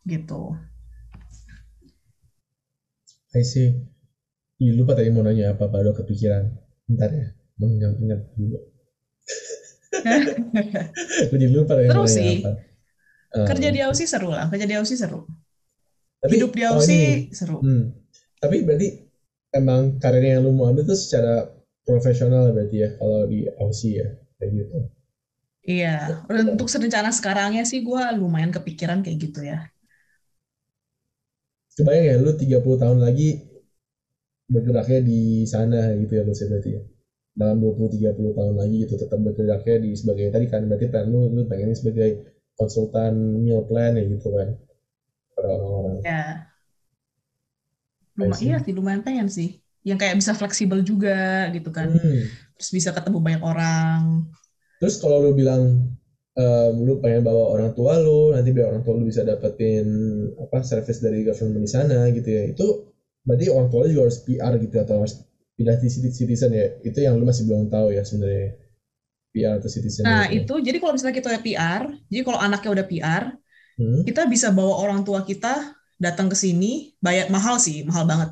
[0.07, 0.57] gitu.
[3.41, 3.69] I see.
[4.65, 6.45] Ih, lupa tadi mau nanya apa, baru kepikiran.
[6.89, 7.27] Bentar ya,
[7.61, 8.57] mengingat-ingat dulu.
[11.33, 12.35] Jadi lupa Seru nanya sih.
[12.43, 12.53] apa.
[13.33, 15.25] Eh, Kerja di Aussie seru lah, kerja di Aussie seru.
[16.21, 17.35] tapi, Hidup di oh, Aussie ini.
[17.35, 17.59] seru.
[17.65, 17.93] Hmm.
[18.39, 18.89] Tapi berarti
[19.57, 21.49] emang karir yang lu mau ambil tuh secara
[21.83, 24.09] profesional berarti ya kalau di Aussie ya
[24.39, 24.77] kayak gitu.
[25.63, 29.71] Iya, untuk rencana sekarangnya sih gue lumayan kepikiran kayak gitu ya.
[31.73, 33.29] Kebayang ya lu 30 tahun lagi
[34.51, 36.83] bergeraknya di sana gitu ya lu berarti ya.
[37.33, 41.49] Dalam 20-30 tahun lagi gitu tetap bergeraknya di sebagai tadi kan berarti plan lu lu
[41.49, 42.29] pengen sebagai
[42.61, 44.53] konsultan meal plan ya gitu kan
[45.33, 45.97] pada orang-orang.
[46.05, 46.23] Ya,
[48.17, 49.59] lumayan iya sih lumayan pengen sih.
[49.83, 51.91] Yang kayak bisa fleksibel juga gitu kan.
[51.91, 52.23] Hmm.
[52.55, 54.29] Terus bisa ketemu banyak orang.
[54.79, 55.91] Terus kalau lu bilang
[56.39, 59.87] em, lu pengen bawa orang tua lu, nanti biar orang tua lu bisa dapetin
[60.39, 62.43] apa service dari government di sana gitu ya.
[62.55, 62.95] Itu
[63.27, 65.15] berarti orang tua lu juga harus PR gitu atau harus
[65.57, 66.67] pindah di citi- citizen ya.
[66.89, 68.49] Itu yang lu masih belum tahu ya sebenarnya.
[69.33, 70.35] PR atau citizen Nah, gitu.
[70.37, 73.25] itu jadi kalau misalnya kita udah PR, jadi kalau anaknya udah PR,
[73.79, 74.03] Hmm.
[74.07, 75.75] kita bisa bawa orang tua kita
[76.05, 78.31] datang ke sini, bayar mahal sih, mahal banget.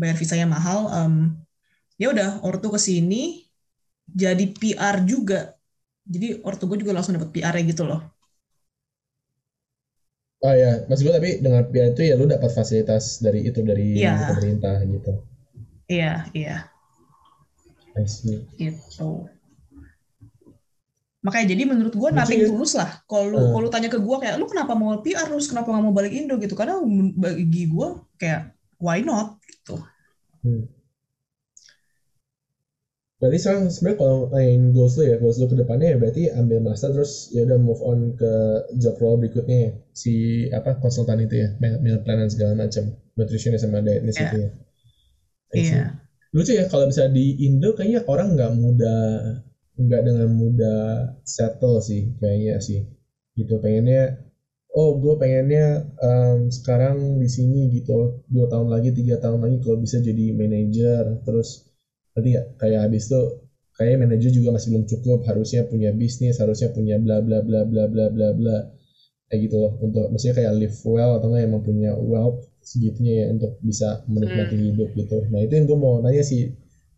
[0.00, 0.80] Bayar visanya mahal.
[0.98, 1.14] em,
[2.00, 3.46] ya udah, ortu ke sini
[4.22, 5.40] jadi PR juga.
[6.14, 8.00] Jadi ortu gue juga langsung dapat PR-nya gitu loh.
[10.46, 13.88] Oh ya, maksud gue tapi dengan PR itu ya lu dapat fasilitas dari itu dari
[13.94, 14.10] Iya.
[14.28, 15.12] pemerintah gitu.
[15.84, 16.56] Iya, iya,
[17.94, 18.40] I see.
[18.56, 19.28] gitu.
[21.24, 22.48] Makanya jadi menurut gue nothing ya.
[22.52, 23.00] tulus lah.
[23.08, 25.84] Kalau lu, kalau lu tanya ke gue kayak, lu kenapa mau PR terus kenapa nggak
[25.88, 26.52] mau balik Indo gitu?
[26.52, 26.76] Karena
[27.16, 27.88] bagi gue
[28.20, 29.40] kayak, why not?
[29.40, 29.76] Gitu.
[30.44, 30.68] Hmm.
[33.16, 36.60] Berarti sekarang sebenarnya kalau main goals lu ya, goals lu ke depannya ya berarti ambil
[36.60, 38.32] master terus ya udah move on ke
[38.76, 39.70] job role berikutnya ya.
[39.96, 40.12] Si
[40.52, 44.28] apa konsultan itu ya, meal plan dan segala macam, nutritionist sama dietist Iya.
[44.28, 44.48] itu ya.
[45.54, 45.82] Iya.
[46.34, 49.00] Lucu ya kalau bisa di Indo kayaknya orang nggak mudah
[49.78, 50.78] nggak dengan mudah
[51.34, 52.80] settle sih kayaknya sih.
[53.38, 54.00] Gitu pengennya
[54.78, 55.64] oh gue pengennya
[56.02, 61.04] em, sekarang di sini gitu dua tahun lagi tiga tahun lagi kalau bisa jadi manajer
[61.26, 61.48] terus
[62.14, 63.20] tadi ya kayak habis itu
[63.78, 67.84] kayak manajer juga masih belum cukup harusnya punya bisnis harusnya punya bla bla bla bla
[67.92, 68.56] bla bla bla
[69.28, 73.24] kayak gitu loh untuk maksudnya kayak live well atau nggak emang punya wealth segitunya ya
[73.34, 75.16] untuk bisa menikmati hidup gitu.
[75.32, 76.48] Nah itu yang gue mau nanya sih.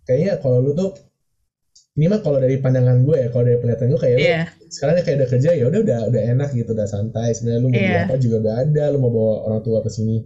[0.07, 0.91] Kayaknya kalau lu tuh
[1.97, 4.43] ini mah kalau dari pandangan gue ya kalau dari penglihatan gue kayak lu Iya.
[4.69, 7.29] sekarang kayak udah kerja ya udah udah udah enak gitu udah santai.
[7.37, 8.05] Sebenarnya lu mau beli Iya.
[8.07, 10.17] apa juga udah ada lu mau bawa orang tua ke sini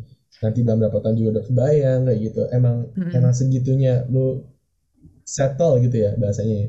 [0.41, 2.41] nanti dalam berapa tahun juga udah kebayang kayak gitu.
[2.51, 3.13] Emang Mm-mm.
[3.17, 4.45] emang segitunya lu
[5.25, 6.69] settle gitu ya bahasanya ya?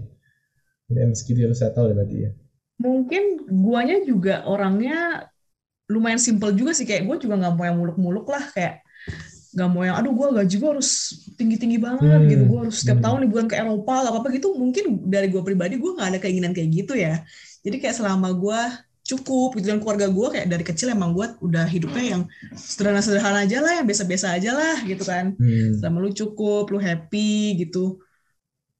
[0.91, 2.29] Emang segitu lu settle ya berarti ya.
[2.81, 3.23] Mungkin
[3.61, 5.29] guanya juga orangnya
[5.89, 6.85] lumayan simple juga sih.
[6.85, 8.43] Kayak gue juga nggak mau yang muluk-muluk lah.
[8.53, 8.85] Kayak
[9.51, 10.89] nggak mau yang, aduh gue gaji gue harus
[11.35, 12.29] tinggi-tinggi banget Hmm.
[12.29, 12.43] gitu.
[12.47, 13.05] Gue harus setiap Hmm.
[13.09, 14.53] tahun liburan ke Eropa atau apa gitu.
[14.55, 17.23] Mungkin dari gue pribadi gue nggak ada keinginan kayak gitu ya.
[17.61, 18.61] Jadi kayak selama gue
[19.01, 22.21] cukup gitu dan keluarga gue kayak dari kecil emang gue udah hidupnya yang
[22.55, 25.35] sederhana-sederhana aja lah, yang biasa-biasa aja lah gitu kan.
[25.35, 25.83] hmm.
[25.83, 27.99] selama lu cukup, lu happy gitu.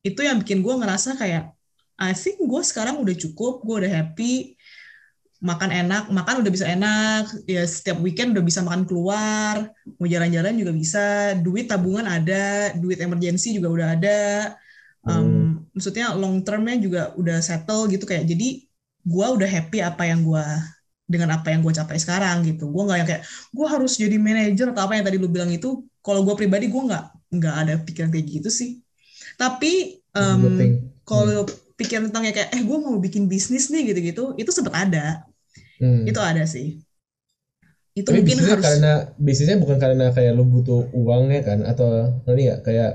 [0.01, 1.51] Itu yang bikin gue ngerasa kayak,
[1.99, 4.55] I think gue sekarang udah cukup, gue udah happy,
[5.41, 10.53] makan enak, makan udah bisa enak, ya setiap weekend udah bisa makan keluar, mau jalan-jalan
[10.53, 11.05] juga bisa,
[11.41, 14.19] duit tabungan ada, duit emergency juga udah ada,
[15.01, 18.61] Um, maksudnya long termnya juga udah settle gitu kayak, jadi
[19.01, 20.45] gue udah happy apa yang gue
[21.09, 22.69] dengan apa yang gue capai sekarang gitu.
[22.69, 25.81] Gue nggak yang kayak gue harus jadi manajer atau apa yang tadi lu bilang itu.
[26.05, 28.77] Kalau gue pribadi gue nggak nggak ada pikiran kayak gitu sih.
[29.41, 30.05] Tapi
[30.53, 30.73] thing.
[31.01, 31.49] kalau
[31.81, 35.25] pikiran tentang ya kayak eh gue mau bikin bisnis nih gitu-gitu itu sempat ada.
[35.81, 36.05] Hmm.
[36.05, 36.77] Itu ada sih.
[37.91, 41.87] Itu Tapi mungkin harus karena bisnisnya bukan karena kayak lu butuh uangnya kan atau
[42.23, 42.91] ngerti nggak kayak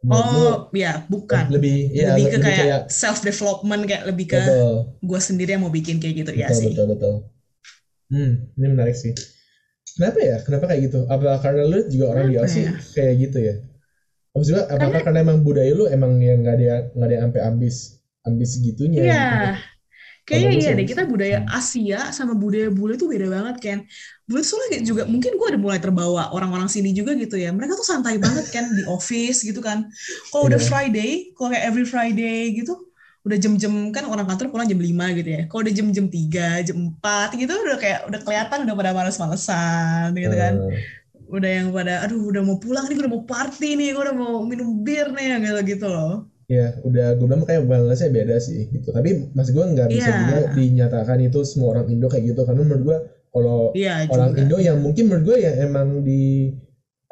[0.00, 1.44] menurut lu oh ya bukan.
[1.50, 5.62] lebih ya lebih ke lebih kayak, self development kayak lebih ke betul gue sendiri yang
[5.66, 6.68] mau bikin kayak gitu ya betul sih.
[6.72, 7.14] betul betul
[8.12, 9.12] hmm ini menarik sih
[9.90, 10.36] Kenapa ya?
[10.46, 11.00] Kenapa kayak gitu?
[11.10, 12.72] Apa karena lu juga orang di Kenapa Aussie ya?
[12.96, 13.54] kayak gitu ya?
[14.32, 17.76] Maksudnya apakah karena emang budaya lu emang yang nggak ada nggak ada sampai ambis
[18.24, 19.00] ambis segitunya?
[19.02, 19.24] Iya.
[20.30, 23.78] Kayaknya iya sih- deh, kita budaya Asia sama budaya bule tuh beda banget kan.
[24.30, 27.50] Bule tuh soalnya juga, mungkin gue udah mulai terbawa orang-orang sini juga gitu ya.
[27.50, 29.90] Mereka tuh santai banget kan di office gitu kan.
[30.30, 30.68] Kalau udah Iya.
[30.70, 32.78] Friday, kalau kayak every Friday gitu,
[33.26, 35.42] udah jam-jam kan orang kantor pulang jam 5 gitu ya.
[35.50, 40.34] Kalau udah jam-jam 3, jam 4 gitu udah kayak udah kelihatan udah pada males-malesan gitu
[40.38, 40.54] kan.
[40.56, 40.82] Eh,
[41.30, 44.16] Udah yang pada aduh udah mau pulang nih, gue udah mau party nih, gue udah
[44.18, 46.26] mau minum bir nih gitu gitu loh.
[46.50, 48.90] Ya, udah gue bilang kayak balance-nya beda sih gitu.
[48.90, 50.18] Tapi mas gue nggak bisa Iya.
[50.18, 52.96] juga dinyatakan itu semua orang Indo kayak gitu karena menurut gue
[53.30, 54.40] kalau Iya orang juga.
[54.42, 56.50] Indo yang mungkin menurut gue yang emang di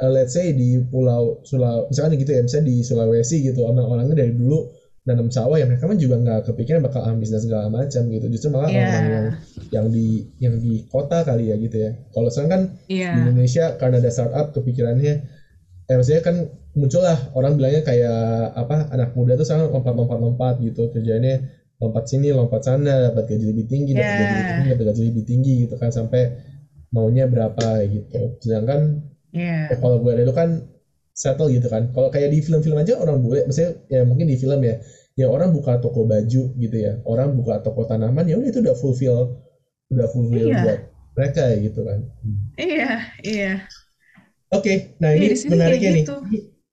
[0.03, 4.19] uh, let's say di pulau Sulawesi misalkan gitu ya misalnya di Sulawesi gitu emang orangnya
[4.19, 4.75] dari dulu
[5.07, 8.51] nanam sawah ya mereka kan juga nggak kepikiran bakal ambis dan segala macam gitu justru
[8.51, 8.83] malah Iya.
[8.83, 9.27] orang yang
[9.71, 13.15] yang di yang di kota kali ya gitu ya kalau sekarang kan Iya.
[13.15, 15.15] di Indonesia karena ada startup kepikirannya
[15.89, 16.35] eh maksudnya kan
[16.77, 21.41] muncullah orang bilangnya kayak apa anak muda tuh sekarang lompat-lompat-lompat gitu kerjanya
[21.81, 24.21] lompat sini lompat sana dapat gaji lebih tinggi dapat Yeah.
[24.21, 26.23] gaji lebih tinggi dapat gaji lebih tinggi gitu kan sampai
[26.93, 29.01] maunya berapa gitu sedangkan
[29.33, 29.73] Iya.
[29.73, 30.65] eh, kalau gue itu kan
[31.13, 34.61] settle gitu kan kalau kayak di film-film aja orang boleh maksudnya ya mungkin di film
[34.65, 34.81] ya
[35.19, 38.73] ya orang buka toko baju gitu ya orang buka toko tanaman ya udah itu udah
[38.77, 39.37] fulfill
[39.93, 40.61] udah fulfill Iya.
[40.65, 40.79] buat
[41.19, 41.99] mereka ya gitu kan
[42.57, 43.53] Iya, iya.
[44.57, 44.73] Oke,
[45.03, 46.05] nah Iya, ini sini menariknya kayak nih.
[46.05, 46.15] gitu.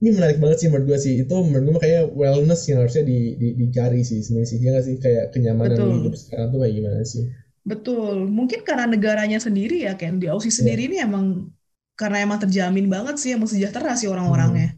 [0.01, 1.13] Ini, menarik banget sih menurut gue sih.
[1.23, 4.57] Itu menurut gue kayak wellness yang harusnya di, di, dicari sih sebenarnya sih.
[4.63, 5.91] Ya nggak sih kayak kenyamanan Betul.
[5.97, 7.23] hidup sekarang tuh kayak gimana sih?
[7.65, 8.15] Betul.
[8.30, 10.21] Mungkin karena negaranya sendiri ya, Ken.
[10.21, 11.49] Di Aussie sendiri ini emang
[11.97, 14.78] karena emang terjamin banget sih, emang sejahtera sih orang-orangnya.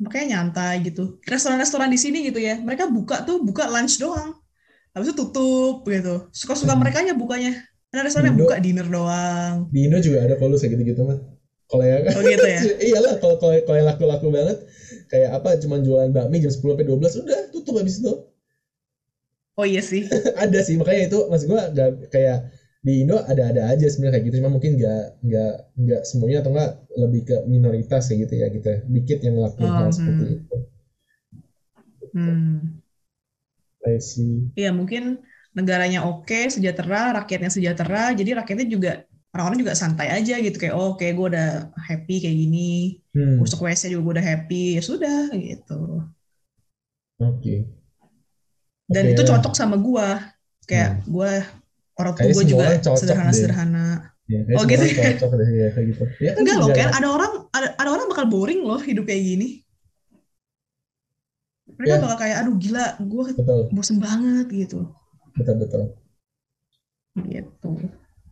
[0.00, 1.20] Makanya nyantai gitu.
[1.28, 4.32] Restoran-restoran di sini gitu ya, mereka buka tuh buka lunch doang.
[4.94, 6.30] Habis itu tutup gitu.
[6.32, 6.82] Suka-suka Hmm.
[6.82, 7.52] mereka bukanya.
[7.92, 9.56] Ada restoran yang buka dinner doang.
[9.74, 11.18] Di Indo juga ada kalau kayak gitu-gitu mah.
[11.70, 12.60] Kalau yang Oh gitu ya?
[12.90, 14.58] iyalah kalau kalau kalau yang laku-laku banget
[15.06, 18.12] kayak apa cuma jualan bakmi jam 10 sampai 12 udah tutup habis itu.
[19.58, 20.02] Oh iya sih.
[20.44, 22.38] ada sih makanya itu maksud gue nggak kayak
[22.80, 25.52] di Indo ada-ada aja sebenarnya kayak gitu cuma mungkin nggak nggak
[25.84, 28.78] nggak semuanya atau nggak lebih ke minoritas kayak gitu ya gitu ya.
[28.88, 30.36] dikit yang ngelakuin Oh, hal seperti hmm.
[30.40, 30.56] itu
[32.10, 32.82] Hmm.
[33.86, 35.20] I see Iya mungkin
[35.54, 38.92] negaranya oke, sejahtera, rakyatnya sejahtera, jadi rakyatnya juga
[39.30, 43.38] orang-orang juga santai aja gitu kayak oh, oke gue udah happy kayak gini, hmm.
[43.38, 45.80] masuk WC juga gue udah happy, ya sudah gitu.
[47.18, 47.54] oke
[48.90, 49.12] Dan Oke.
[49.14, 50.06] itu cocok sama gue,
[50.66, 51.30] kayak gue
[51.94, 52.90] orang tua gue juga deh.
[52.98, 53.86] sederhana-sederhana.
[54.26, 57.06] ya, kayak Oh, gitu cocok deh ya kayak gitu ya kan Enggak loh kan, ada
[57.06, 59.62] orang ada, ada orang bakal boring loh hidup kayak gini.
[61.70, 62.02] Mereka Ya.
[62.02, 63.24] bakal kayak aduh gila, gue
[63.70, 64.90] bosen banget gitu.
[65.38, 65.80] betul betul
[67.14, 67.70] Gitu.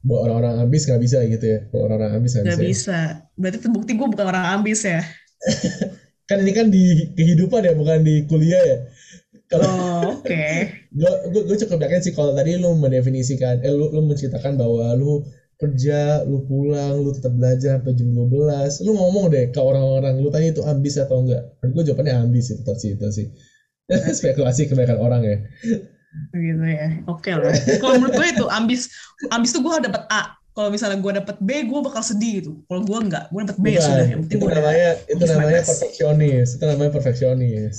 [0.07, 2.69] Buat orang-orang ambis nggak bisa gitu ya buat orang-orang ambis nggak Gak bisa, ya.
[2.71, 2.99] bisa.
[3.35, 5.01] Berarti terbukti gue bukan orang ambis ya.
[6.29, 6.85] kan ini kan di
[7.17, 8.79] kehidupan ya bukan di kuliah ya
[9.49, 10.45] kalau Oh, oke.
[10.93, 14.93] gue gue gue cukup yakin sih kalau tadi lu mendefinisikan eh lu lu menceritakan bahwa
[14.93, 15.25] lu
[15.57, 20.29] kerja lu pulang lu tetap belajar sampai jam 12 lu ngomong deh ke orang-orang lu
[20.29, 23.27] tanya itu ambis atau enggak menurut gue jawabannya ambis sih tetap sih itu sih
[24.19, 25.37] spekulasi kebanyakan orang ya
[26.33, 26.89] gitu ya.
[27.07, 27.53] Oke lah.
[27.79, 28.81] Kalau menurut gue itu ambis
[29.29, 30.35] ambis tuh gue dapat A.
[30.53, 32.51] Kalau misalnya gue dapat B gue bakal sedih gitu.
[32.67, 34.05] Kalau gue enggak gue dapat B Bukan, sudah.
[34.07, 36.49] Yang penting itu gue namanya itu namanya perfeksionis.
[36.59, 37.77] Itu namanya perfeksionis.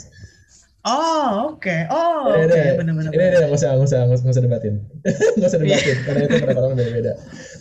[0.79, 1.75] Oh oke.
[1.91, 2.55] Oh Ini oke.
[2.55, 4.73] deh, benar-benar ini deh nggak usah nggak usah nggak usah debatin.
[5.35, 5.97] Nggak usah debatin.
[6.07, 7.13] Karena itu pada orang beda-beda.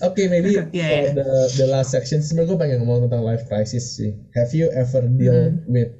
[0.06, 1.10] Oke maybe Iya, for iya.
[1.18, 4.14] the the last section sebenarnya gue pengen ngomong tentang life crisis sih.
[4.38, 5.66] Have you ever deal Hmm.
[5.66, 5.90] with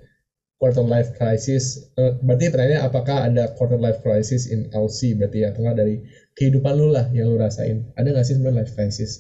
[0.59, 5.51] quarter life crisis Eh, berarti pertanyaannya apakah ada quarter life crisis in LC berarti ya?
[5.51, 6.03] Atau nggak dari
[6.35, 7.87] kehidupan lu lah yang lu rasain?
[7.95, 9.13] Ada nggak sih sebenarnya life crisis?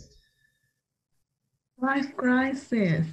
[1.79, 3.07] Life crisis?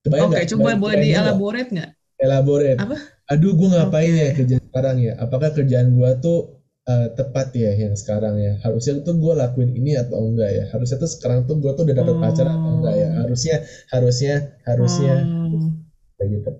[0.00, 0.46] Kebayang oke nggak?
[0.48, 1.90] coba Kebayang- boleh dielaborate nggak?
[2.16, 2.78] Elaborate.
[2.78, 2.96] Apa?
[3.24, 4.20] aduh gue ngapain Oke.
[4.20, 5.12] ya kerjaan sekarang ya.
[5.16, 6.38] Apakah kerjaan gue tuh
[6.84, 8.60] eh, tepat ya yang sekarang ya?
[8.60, 10.64] Harusnya tuh gue lakuin ini atau enggak ya?
[10.70, 12.20] Harusnya tuh sekarang tuh gue tuh udah dapat Oh.
[12.20, 13.08] pacar atau enggak ya?
[13.18, 13.56] Harusnya
[13.90, 15.14] harusnya harusnya.
[15.24, 16.50] Hmm, kayak gitu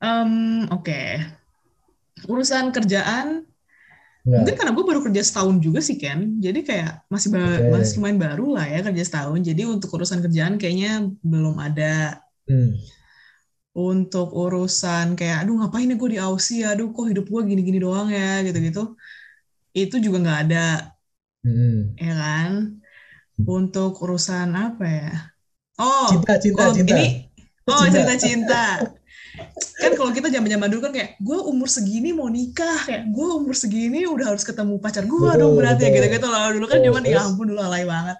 [0.00, 0.96] em, oke
[2.28, 3.46] urusan kerjaan
[4.26, 7.72] enggak Mungkin karena gue baru kerja setahun juga sih Ken, jadi kayak masih ba- Oke.
[7.72, 9.40] masih lumayan baru lah ya kerja setahun.
[9.48, 12.20] Jadi untuk urusan kerjaan kayaknya belum ada.
[12.48, 12.96] hmm.
[13.76, 18.08] Untuk urusan kayak, aduh ngapain ya gue di Aussie, aduh kok hidup gue gini-gini doang
[18.08, 18.96] ya gitu-gitu.
[19.82, 20.58] Itu juga nggak ada,
[21.44, 21.96] Hmm.
[21.96, 22.52] ya kan?
[23.46, 25.10] Untuk urusan apa ya?
[25.78, 27.06] Oh, cinta cinta cinta ini,
[27.68, 27.84] oh
[28.24, 28.62] Cinta.
[29.76, 33.52] Kan kalau kita zaman-zaman dulu kan kayak gue umur segini mau nikah kayak gue umur
[33.52, 35.96] segini udah harus ketemu pacar gue dong berarti ya betul.
[36.00, 38.18] gitu-gitu loh dulu kan zaman ya ampun dulu alay banget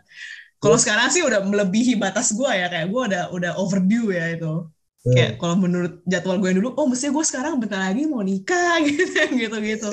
[0.57, 4.67] Kalau sekarang sih udah melebihi batas gue ya kayak gue udah udah overdue ya itu.
[5.07, 8.83] Kayak kalau menurut jadwal gue yang dulu, oh mestinya gue sekarang bentar lagi mau nikah
[8.89, 9.89] gitu gitu gitu.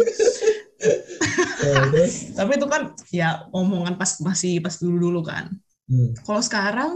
[2.34, 2.82] Tapi itu kan
[3.14, 5.54] ya omongan pas masih pas dulu dulu kan.
[5.92, 6.18] hmm.
[6.26, 6.92] Kalau sekarang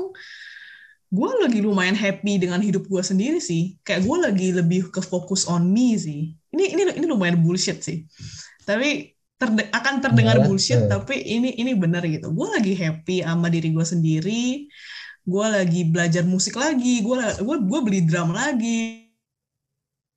[1.07, 3.79] gue lagi lumayan happy dengan hidup gue sendiri sih.
[3.83, 6.35] Kayak gue lagi lebih ke fokus on me sih.
[6.51, 8.03] Ini ini ini lumayan bullshit sih.
[8.67, 10.89] Tapi terde- akan terdengar Malah, bullshit eh.
[10.91, 12.27] tapi ini ini benar gitu.
[12.35, 14.45] Gue lagi happy sama diri gue sendiri.
[15.27, 16.99] Gue lagi belajar musik lagi.
[17.03, 19.07] Gue gue gue beli drum lagi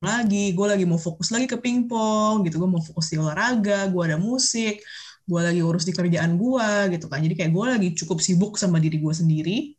[0.00, 4.00] lagi gue lagi mau fokus lagi ke pingpong gitu gue mau fokus di olahraga gue
[4.00, 4.80] ada musik
[5.28, 8.80] gue lagi urus di kerjaan gue gitu kan jadi kayak gue lagi cukup sibuk sama
[8.80, 9.76] diri gue sendiri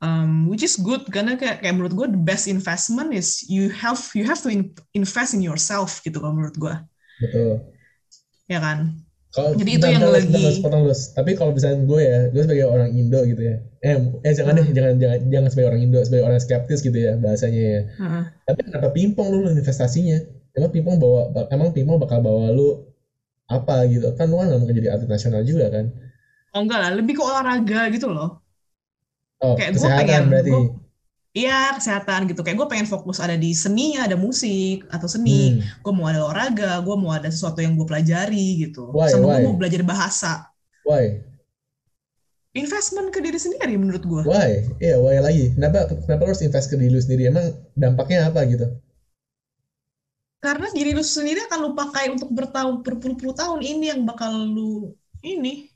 [0.00, 4.00] um, which is good karena kayak, kayak menurut gue the best investment is you have
[4.12, 6.74] you have to in- invest in yourself gitu kalau menurut gue
[7.20, 7.60] betul
[8.46, 8.96] ya kan
[9.30, 11.14] Kalau Jadi itu yang lagi- potong, Lus.
[11.14, 13.62] Tapi kalau misalnya gue ya, gue sebagai orang Indo gitu ya.
[13.78, 13.94] Eh,
[14.26, 14.74] eh jangan deh, Hmm.
[14.74, 17.80] jangan jangan jangan sebagai orang Indo, sebagai orang skeptis gitu ya bahasanya ya.
[17.94, 18.22] Heeh.
[18.50, 20.18] Tapi kenapa pingpong lu investasinya?
[20.50, 22.90] Emang pingpong bawa emang pingpong bakal bawa lu
[23.46, 24.10] apa gitu?
[24.18, 25.94] Kan lu kan nggak mungkin jadi atlet nasional juga kan?
[26.50, 28.39] oh enggak lah lebih ke olahraga gitu loh
[29.40, 30.52] Oh, kayak gue pengen berarti.
[30.52, 30.76] gua-
[31.30, 35.62] Iya kesehatan gitu kayak gue pengen fokus ada di seni ada musik atau seni Hmm.
[35.78, 38.90] gue mau ada olahraga, gue mau ada sesuatu yang gue pelajari gitu.
[38.90, 40.50] Why, Sama gue mau belajar bahasa.
[40.82, 41.22] Why?
[42.50, 44.22] Investment ke diri sendiri menurut gue.
[44.26, 44.66] Why?
[44.82, 45.54] Iya, why lagi?
[45.54, 47.30] Kenapa kenapa harus invest ke diri lu sendiri?
[47.30, 47.46] Emang
[47.78, 48.66] dampaknya apa gitu?
[50.42, 54.98] Karena diri lu sendiri akan lu pakai untuk bertahun berpuluh-puluh tahun ini yang bakal lu
[55.22, 55.70] ini.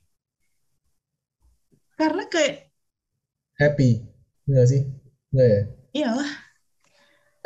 [1.94, 2.73] Karena kayak
[3.60, 3.90] Happy.
[4.46, 4.80] Enggak sih?
[5.32, 5.60] Enggak ya?
[5.96, 6.44] iyalah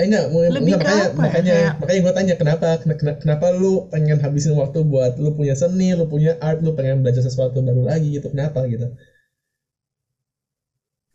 [0.00, 3.72] Eh enggak, Lebih makanya apa ya, makanya makanya gue tanya kenapa ken- ken- kenapa lu
[3.92, 7.82] pengen habisin waktu buat lu punya seni, lu punya art, lu pengen belajar sesuatu baru
[7.90, 8.26] lagi gitu.
[8.34, 8.86] Kenapa gitu?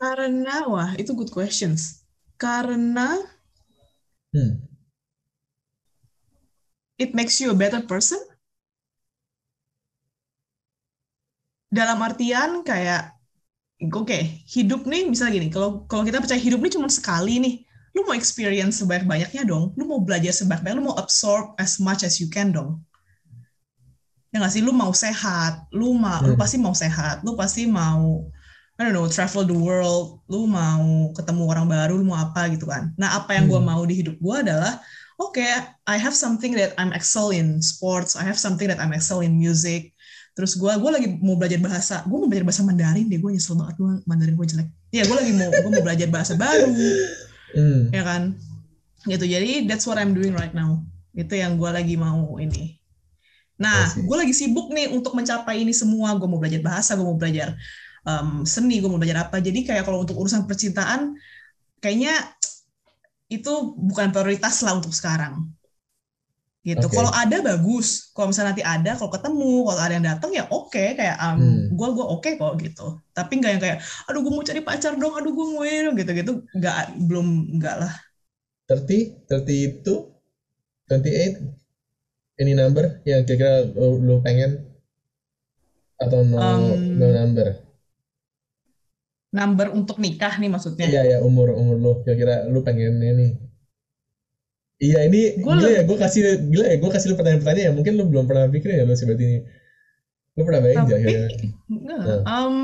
[0.02, 1.82] karena wah itu good questions.
[2.38, 3.08] Karena
[4.34, 4.58] Hmm.
[6.98, 8.20] it makes you a better person.
[11.78, 13.13] Dalam artian kayak
[13.92, 17.56] oke, hidup nih misalnya gini, kalau kalau kita percaya hidup nih cuma sekali nih,
[17.94, 22.18] lu mau experience sebanyak-banyaknya dong, lu mau belajar sebanyak-banyaknya, lu mau absorb as much as
[22.22, 22.80] you can dong.
[24.34, 26.42] Ya nggak sih, lu mau sehat, lu mau, lu Hmm.
[26.42, 28.26] pasti mau sehat, lu pasti mau,
[28.82, 32.66] I don't know, travel the world, lu mau ketemu orang baru, lu mau apa gitu
[32.66, 32.90] kan.
[32.98, 33.70] Nah, apa yang gue Hmm.
[33.70, 34.82] mau di hidup gue adalah,
[35.22, 35.38] oke,
[35.86, 39.38] I have something that I'm excel in sports, I have something that I'm excel in
[39.38, 39.93] music,
[40.34, 43.54] terus gue gue lagi mau belajar bahasa gue mau belajar bahasa Mandarin deh gue nyesel
[43.54, 44.68] banget gue Mandarin gue jelek.
[44.90, 46.74] Ya gue lagi mau gue mau belajar bahasa baru.
[47.54, 47.94] Hmm.
[47.94, 48.34] ya kan?
[49.06, 50.82] Gitu jadi that's what I'm doing right now.
[51.14, 52.82] Itu yang gue lagi mau ini.
[53.62, 56.18] Nah gue lagi sibuk nih untuk mencapai ini semua.
[56.18, 57.54] Gue mau belajar bahasa gue mau belajar
[58.10, 59.38] um, seni gue mau belajar apa.
[59.38, 61.14] Jadi kayak kalau untuk urusan percintaan
[61.78, 62.18] kayaknya
[63.30, 65.54] itu bukan prioritas lah untuk sekarang
[66.64, 66.86] gitu.
[66.88, 66.96] Oke.
[66.96, 68.10] kalau ada bagus.
[68.16, 70.84] Kalau misalnya nanti ada kalau ketemu kalau ada yang datang ya oke.
[70.96, 71.60] Kayak um, Hmm.
[71.76, 72.88] gue gue oke kok gitu.
[73.12, 75.96] Tapi nggak yang kayak aduh gue mau cari pacar dong aduh gue mau ini dong
[76.00, 77.28] gitu gitu nggak belum
[77.60, 77.94] nggak lah.
[78.72, 79.84] 30, 32,
[80.88, 81.52] 28,
[82.40, 84.64] any number yang kira-kira lu, lu pengen?
[86.00, 87.60] Atau no, Um, no number?
[89.34, 90.86] number untuk nikah nih maksudnya.
[90.86, 91.92] Iya ya umur umur lu.
[92.06, 93.34] Kira-kira lu pengen ini.
[94.84, 96.22] Iya ini Gua gila ya gue kasih
[96.52, 99.24] gila ya gue kasih lu pertanyaan-pertanyaan ya mungkin lu belum pernah pikirin ya lu seperti
[99.24, 99.40] ini.
[100.36, 101.28] Lu pernah bayangin tapi kira-kira?
[101.74, 102.20] enggak Nah.
[102.28, 102.56] um,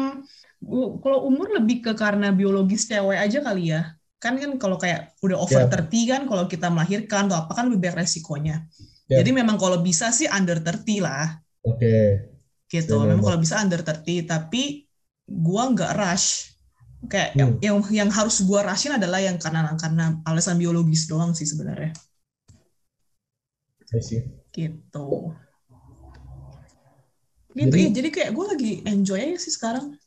[0.99, 5.39] kalau umur lebih ke karena biologis cewek aja kali ya kan kan kalau kayak udah
[5.39, 5.87] over Yap.
[5.87, 8.67] 30 kan kalau kita melahirkan atau apa kan lebih banyak resikonya
[9.07, 9.23] Yap.
[9.23, 12.27] jadi memang kalau bisa sih under 30 lah Oke.
[12.67, 14.83] gitu Iya, memang kalau bisa under 30 tapi
[15.23, 16.51] gua nggak rush
[17.07, 17.63] kayak yang, Hmm.
[17.63, 21.95] yang yang harus gua rushin adalah yang karena karena alasan biologis doang sih sebenarnya.
[24.53, 25.33] Gitu
[27.57, 29.97] gitu Jadi- ya jadi kayak gue lagi enjoy aja sih sekarang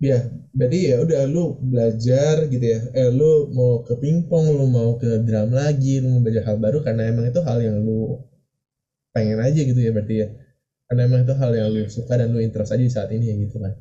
[0.00, 2.80] Ya, berarti ya udah lu belajar gitu ya.
[2.96, 6.80] Eh lu mau ke pingpong, lu mau ke drum lagi, lu mau belajar hal baru
[6.80, 8.16] karena emang itu hal yang lu
[9.12, 10.26] pengen aja gitu ya berarti ya.
[10.88, 13.34] Karena emang itu hal yang lu suka dan lu interest aja di saat ini ya
[13.44, 13.76] gitu kan.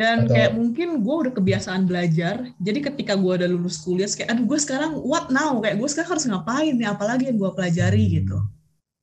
[0.00, 2.48] Dan Atau- kayak mungkin gue udah kebiasaan belajar.
[2.56, 5.60] Jadi ketika gue udah lulus kuliah kayak aduh gue sekarang what now?
[5.60, 6.88] Kayak gue sekarang harus ngapain nih?
[6.88, 8.40] Apalagi yang gue pelajari gitu.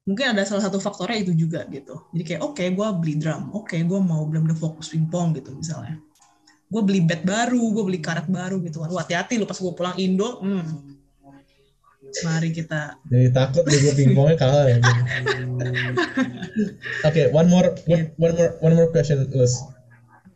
[0.10, 2.02] Mungkin ada salah satu faktornya itu juga gitu.
[2.18, 3.54] Jadi kayak oke gue beli drum.
[3.54, 6.02] Oke gue mau benar-benar fokus pingpong gitu misalnya.
[6.66, 8.90] Gue beli bat baru gue beli karet baru gitu kan.
[8.90, 10.42] Wah, hati-hati lu pas gue pulang Indo.
[10.42, 10.98] Hmm.
[12.26, 12.98] Mari kita.
[13.06, 14.82] Jadi takut gue pingpongnya kalah ya.
[17.06, 19.77] Oke, okay, one more, one, one more, one more question, Lus.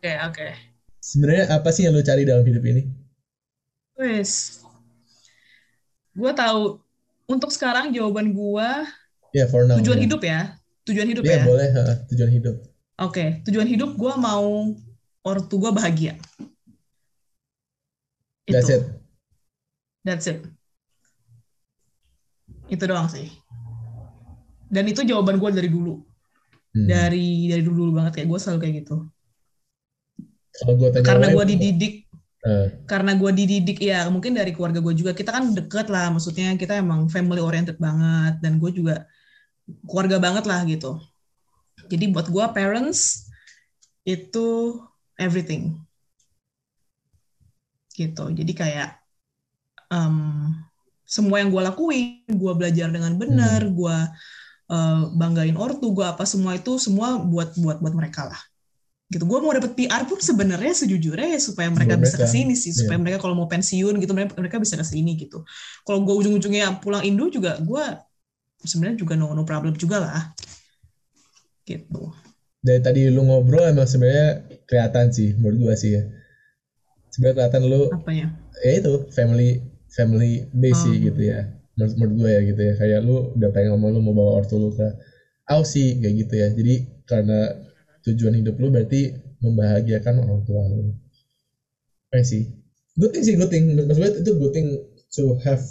[0.02, 0.34] Oke, okay, oke.
[0.34, 0.52] Okay.
[0.98, 2.90] Sebenarnya apa sih yang lu cari dalam hidup ini?
[3.94, 4.58] Wes,
[6.10, 6.82] gue tahu
[7.30, 8.68] untuk sekarang jawaban gue.
[9.30, 9.78] Ya, yeah, for now.
[9.78, 10.06] Tujuan yeah.
[10.10, 10.40] hidup ya,
[10.90, 11.46] tujuan hidup yeah, ya.
[11.46, 12.58] boleh, ha, tujuan hidup.
[12.58, 12.66] Oke,
[12.98, 14.74] okay, tujuan hidup gue mau
[15.22, 16.18] ortu gue bahagia.
[18.50, 18.74] That's itu.
[18.74, 18.84] it.
[20.02, 20.42] That's it.
[22.66, 23.30] Itu doang sih.
[24.66, 26.02] Dan itu jawaban gue dari dulu.
[26.74, 26.90] Hmm.
[26.90, 29.06] Dari dari dulu, dulu banget kayak gue selalu kayak gitu.
[30.60, 31.94] Kalau gue tanya karena gue dididik,
[32.44, 32.68] uh.
[32.84, 36.76] karena gue dididik ya mungkin dari keluarga gue juga kita kan deket lah, maksudnya kita
[36.76, 39.08] emang family oriented banget dan gue juga
[39.88, 41.00] keluarga banget lah gitu.
[41.88, 43.32] Jadi buat gue parents
[44.04, 44.76] itu
[45.16, 45.80] everything
[47.96, 48.28] gitu.
[48.32, 49.00] Jadi kayak
[49.88, 50.52] um,
[51.08, 53.72] semua yang gue lakuin, gue belajar dengan benar, hmm.
[53.72, 53.96] gue
[54.68, 58.51] uh, banggain ortu, gue apa semua itu semua buat buat buat mereka lah
[59.12, 59.28] gitu.
[59.28, 62.96] Gue mau dapet PR pun sebenarnya sejujurnya ya supaya mereka bisa ke sini sih supaya
[62.96, 63.04] yeah.
[63.04, 65.44] mereka kalau mau pensiun gitu mereka mereka bisa ke sini gitu.
[65.84, 67.84] Kalau gue ujung-ujungnya pulang Indo juga gue
[68.64, 70.22] sebenarnya juga no no problem juga lah.
[71.68, 72.02] Gitu.
[72.62, 76.02] Dari tadi lu ngobrol emang sebenarnya kelihatan sih menurut gue sih ya.
[77.12, 78.28] Sebenarnya kelihatan lu apa ya
[78.64, 79.60] itu family
[79.92, 80.96] family base um.
[80.96, 81.52] gitu ya.
[81.76, 82.72] Menurut, menurut gue ya gitu ya.
[82.80, 84.88] Kayak lu udah pengen ngomong lu mau bawa ortu lu ke
[85.52, 86.48] Aussie kayak gitu ya.
[86.54, 87.50] Jadi karena
[88.02, 90.94] tujuan hidup lu berarti membahagiakan orang tua lu
[92.12, 92.50] I sih
[92.98, 94.68] good thing sih good thing maksud gue itu good thing
[95.14, 95.62] to have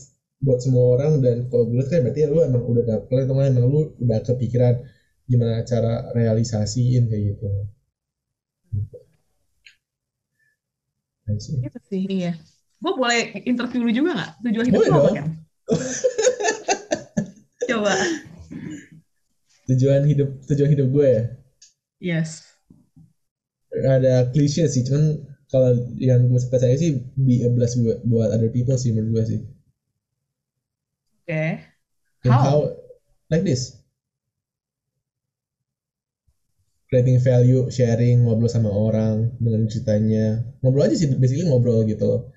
[0.41, 3.93] buat semua orang dan kalau gue kan berarti lu emang udah dapet teman emang lu
[4.01, 4.81] udah kepikiran
[5.29, 7.47] gimana cara realisasiin kayak gitu.
[11.31, 12.35] Itu sih, iya.
[12.81, 14.31] Gue boleh interview lu juga nggak?
[14.49, 15.27] Tujuan hidup lu apa kan?
[17.69, 17.93] Coba.
[19.71, 21.23] Tujuan hidup tujuan hidup gue ya?
[22.01, 22.49] Yes.
[23.69, 25.21] Ada klise sih, cuman
[25.53, 29.21] kalau yang gue suka saya sih be a bless buat, buat other people sih menurut
[29.21, 29.39] gue sih.
[31.21, 31.61] Oke.
[32.25, 32.27] Okay.
[32.27, 32.41] how?
[32.41, 32.59] how?
[33.29, 33.77] Like this.
[36.89, 40.43] Creating value, sharing, ngobrol sama orang, dengan ceritanya.
[40.59, 42.27] Ngobrol aja sih, basically ngobrol gitu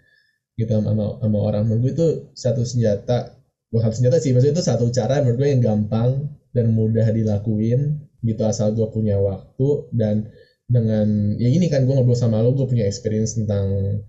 [0.54, 1.66] Gitu sama, sama orang.
[1.66, 3.34] Menurut gue itu satu senjata,
[3.72, 8.42] bukan senjata sih, maksudnya itu satu cara menurut gue yang gampang dan mudah dilakuin gitu
[8.46, 10.30] asal gue punya waktu dan
[10.64, 14.00] dengan ya ini kan gue ngobrol sama lo gue punya experience tentang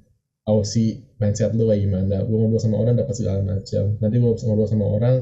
[0.46, 2.22] Aussie mindset lo kayak gimana.
[2.22, 3.98] Gue ngobrol sama orang dapat segala macam.
[3.98, 5.16] Nanti gue ngobrol sama orang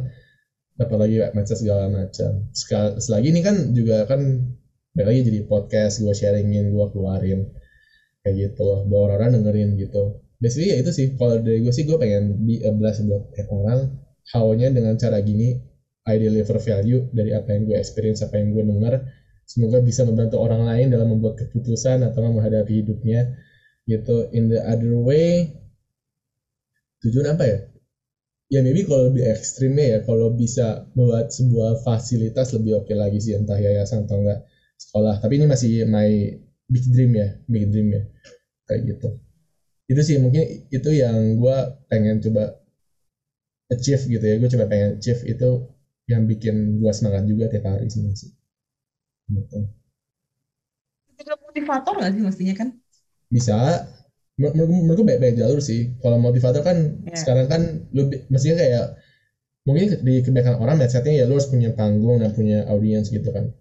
[0.75, 2.51] dapat lagi mindset segala macam.
[2.99, 4.19] Selagi ini kan juga kan
[4.93, 7.49] balik lagi jadi podcast gue sharingin gue keluarin
[8.21, 8.61] kayak gitu.
[8.67, 10.19] Loh bahwa orang-orang dengerin gitu.
[10.43, 11.15] Basically ya itu sih.
[11.15, 13.95] Kalau dari gue sih gue pengen be a blast buat orang
[14.27, 15.55] how-nya dengan cara gini
[16.03, 18.93] I deliver value dari apa yang gue experience, apa yang gue dengar.
[19.47, 23.31] Semoga bisa membantu orang lain dalam membuat keputusan atau menghadapi hidupnya.
[23.87, 24.27] Gitu.
[24.35, 25.51] In the other way,
[27.03, 27.59] tujuan apa ya?
[28.51, 33.19] Ya maybe kalau lebih ekstrimnya ya, kalau bisa membuat sebuah fasilitas lebih oke okay lagi
[33.23, 34.43] sih, entah yayasan atau enggak
[34.75, 35.17] sekolah.
[35.23, 36.35] Tapi ini masih my
[36.67, 38.03] big dream ya, big dream ya.
[38.67, 39.07] Kayak gitu.
[39.91, 41.57] Itu sih mungkin itu yang gue
[41.91, 42.55] pengen coba
[43.71, 44.35] achieve gitu ya.
[44.39, 45.49] Gue coba pengen achieve itu
[46.11, 48.03] yang bikin gua semangat juga tiap hari sih
[49.31, 49.59] gitu.
[51.15, 52.69] Juga motivator nggak sih mestinya kan?
[53.31, 53.87] Bisa.
[54.33, 55.93] Menurut gue baik-baik jalur sih.
[56.01, 57.15] Kalau motivator kan yeah.
[57.15, 57.61] sekarang kan
[57.93, 58.85] lu mestinya kayak
[59.63, 63.53] mungkin di kebanyakan orang mindsetnya ya lu harus punya panggung dan punya audiens gitu kan.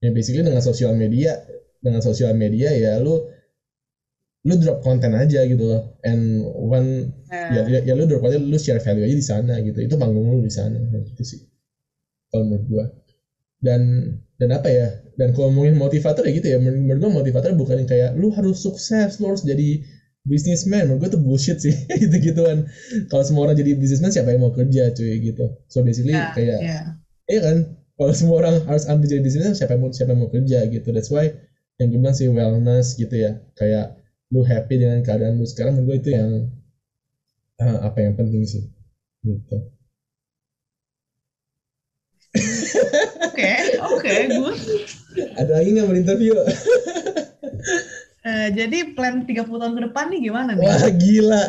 [0.00, 1.36] Ya basically dengan sosial media
[1.82, 3.20] dengan sosial media ya lu
[4.40, 7.60] lu drop konten aja gitu loh and one yeah.
[7.60, 10.32] ya, ya ya lu drop aja lu share value aja di sana gitu itu panggung
[10.32, 11.49] lu di sana gitu sih
[12.30, 12.84] kalau menurut gue
[13.60, 13.80] dan
[14.40, 14.88] dan apa ya
[15.20, 18.56] dan kalau ngomongin motivator ya gitu ya menurut gue motivator bukan yang kayak lu harus
[18.64, 19.84] sukses lu harus jadi
[20.24, 20.88] businessman.
[20.88, 21.72] Menurut gue tuh bullshit sih
[22.02, 22.68] gitu gituan
[23.08, 25.56] kalau semua orang jadi businessman siapa yang mau kerja cuy gitu.
[25.70, 26.82] So basically yeah, kayak yeah.
[27.28, 27.56] iya kan?
[28.00, 30.88] Kalau semua orang harus ambil jadi businessman siapa yang mau siapa yang mau kerja gitu.
[30.92, 31.32] That's why
[31.80, 33.40] yang gue bilang sih wellness gitu ya.
[33.56, 34.00] Kayak
[34.30, 36.30] lu happy dengan keadaan lu sekarang menurut gue itu yang
[37.60, 38.62] uh, apa yang penting sih
[39.26, 39.58] gitu
[43.40, 44.52] Oke, oke, gue.
[45.40, 46.32] Ada lagi nggak mau interview?
[48.28, 50.66] uh, jadi plan 30 tahun ke depan nih gimana nih?
[50.68, 51.44] Wah, gila.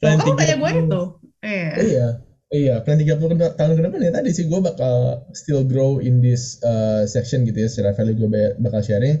[0.00, 1.02] plan Kamu tanya gue itu.
[1.40, 1.70] Eh.
[1.96, 2.08] Iya.
[2.46, 6.62] Iya, plan 30 tahun ke depan ya tadi sih gue bakal still grow in this
[6.62, 9.18] uh, section gitu ya secara value gue bakal sharing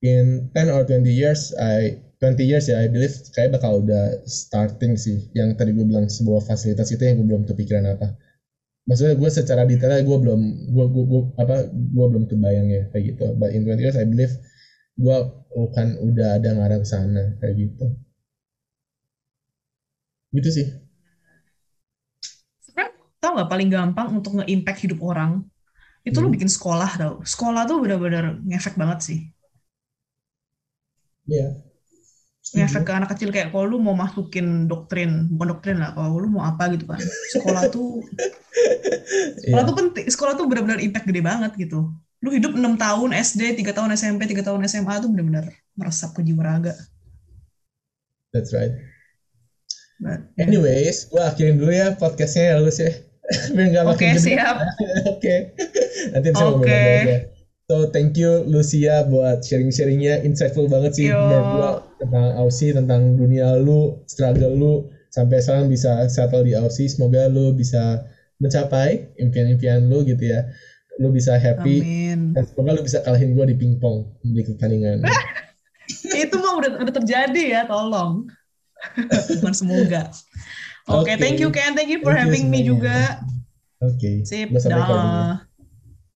[0.00, 4.96] in 10 or 20 years I 20 years ya I believe kayak bakal udah starting
[4.96, 8.16] sih yang tadi gue bilang sebuah fasilitas itu yang gue belum kepikiran apa
[8.86, 10.40] maksudnya gue secara detailnya gue belum
[10.74, 14.06] gue gue, gue apa gue belum kebayang ya kayak gitu but in 20 years I
[14.06, 14.32] believe
[14.96, 15.16] gue
[15.56, 17.86] akan udah ada ngarang sana kayak gitu
[20.34, 20.66] gitu sih
[22.64, 25.32] Sebenarnya tau nggak paling gampang untuk nge-impact hidup orang
[26.08, 26.36] itu lu Hmm.
[26.36, 27.14] bikin sekolah tau.
[27.32, 29.18] Sekolah tuh benar-benar ngefek banget sih.
[31.26, 31.65] Iya.
[32.46, 36.30] Ngefek ke anak kecil kayak kalau lu mau masukin doktrin, bukan doktrin lah, kalau lu
[36.30, 37.02] mau apa gitu kan.
[37.34, 38.06] Sekolah tuh
[39.42, 39.68] sekolah Iya.
[39.68, 41.90] tuh penting, sekolah tuh benar-benar impact gede banget gitu.
[42.22, 46.22] Lu hidup 6 tahun SD, 3 tahun SMP, 3 tahun SMA tuh benar-benar meresap ke
[46.22, 46.72] jiwa raga.
[48.30, 48.72] That's right.
[49.98, 52.92] But- Anyways, gue akhirin dulu ya podcastnya ya Lus ya.
[53.54, 54.22] Biar nggak makin gede.
[54.22, 54.56] siap.
[55.12, 55.34] Oke.
[56.14, 56.62] Nanti bisa Oke.
[56.62, 57.35] ngobrol.
[57.66, 61.18] So thank you Lucia buat sharing-sharingnya insightful banget sih Yo.
[61.18, 64.74] menurut gua tentang Aussie, tentang dunia lu, struggle lu
[65.10, 66.86] sampai sekarang bisa settle di Aussie.
[66.86, 68.06] Semoga lu bisa
[68.38, 70.46] mencapai impian-impian lu gitu ya.
[71.02, 72.38] Lu bisa happy Amin.
[72.38, 75.02] dan semoga lu bisa kalahin gua di pingpong di pertandingan.
[76.22, 78.30] Itu mah udah, udah terjadi ya, tolong.
[79.42, 80.14] Bukan semoga.
[80.86, 81.12] Oke, Oke.
[81.18, 82.70] thank you Ken, thank you for Thank you having me semuanya.
[82.70, 82.98] juga.
[83.82, 84.22] Oke.
[84.22, 85.22] Sip, recording ya.
[85.34, 85.45] dah.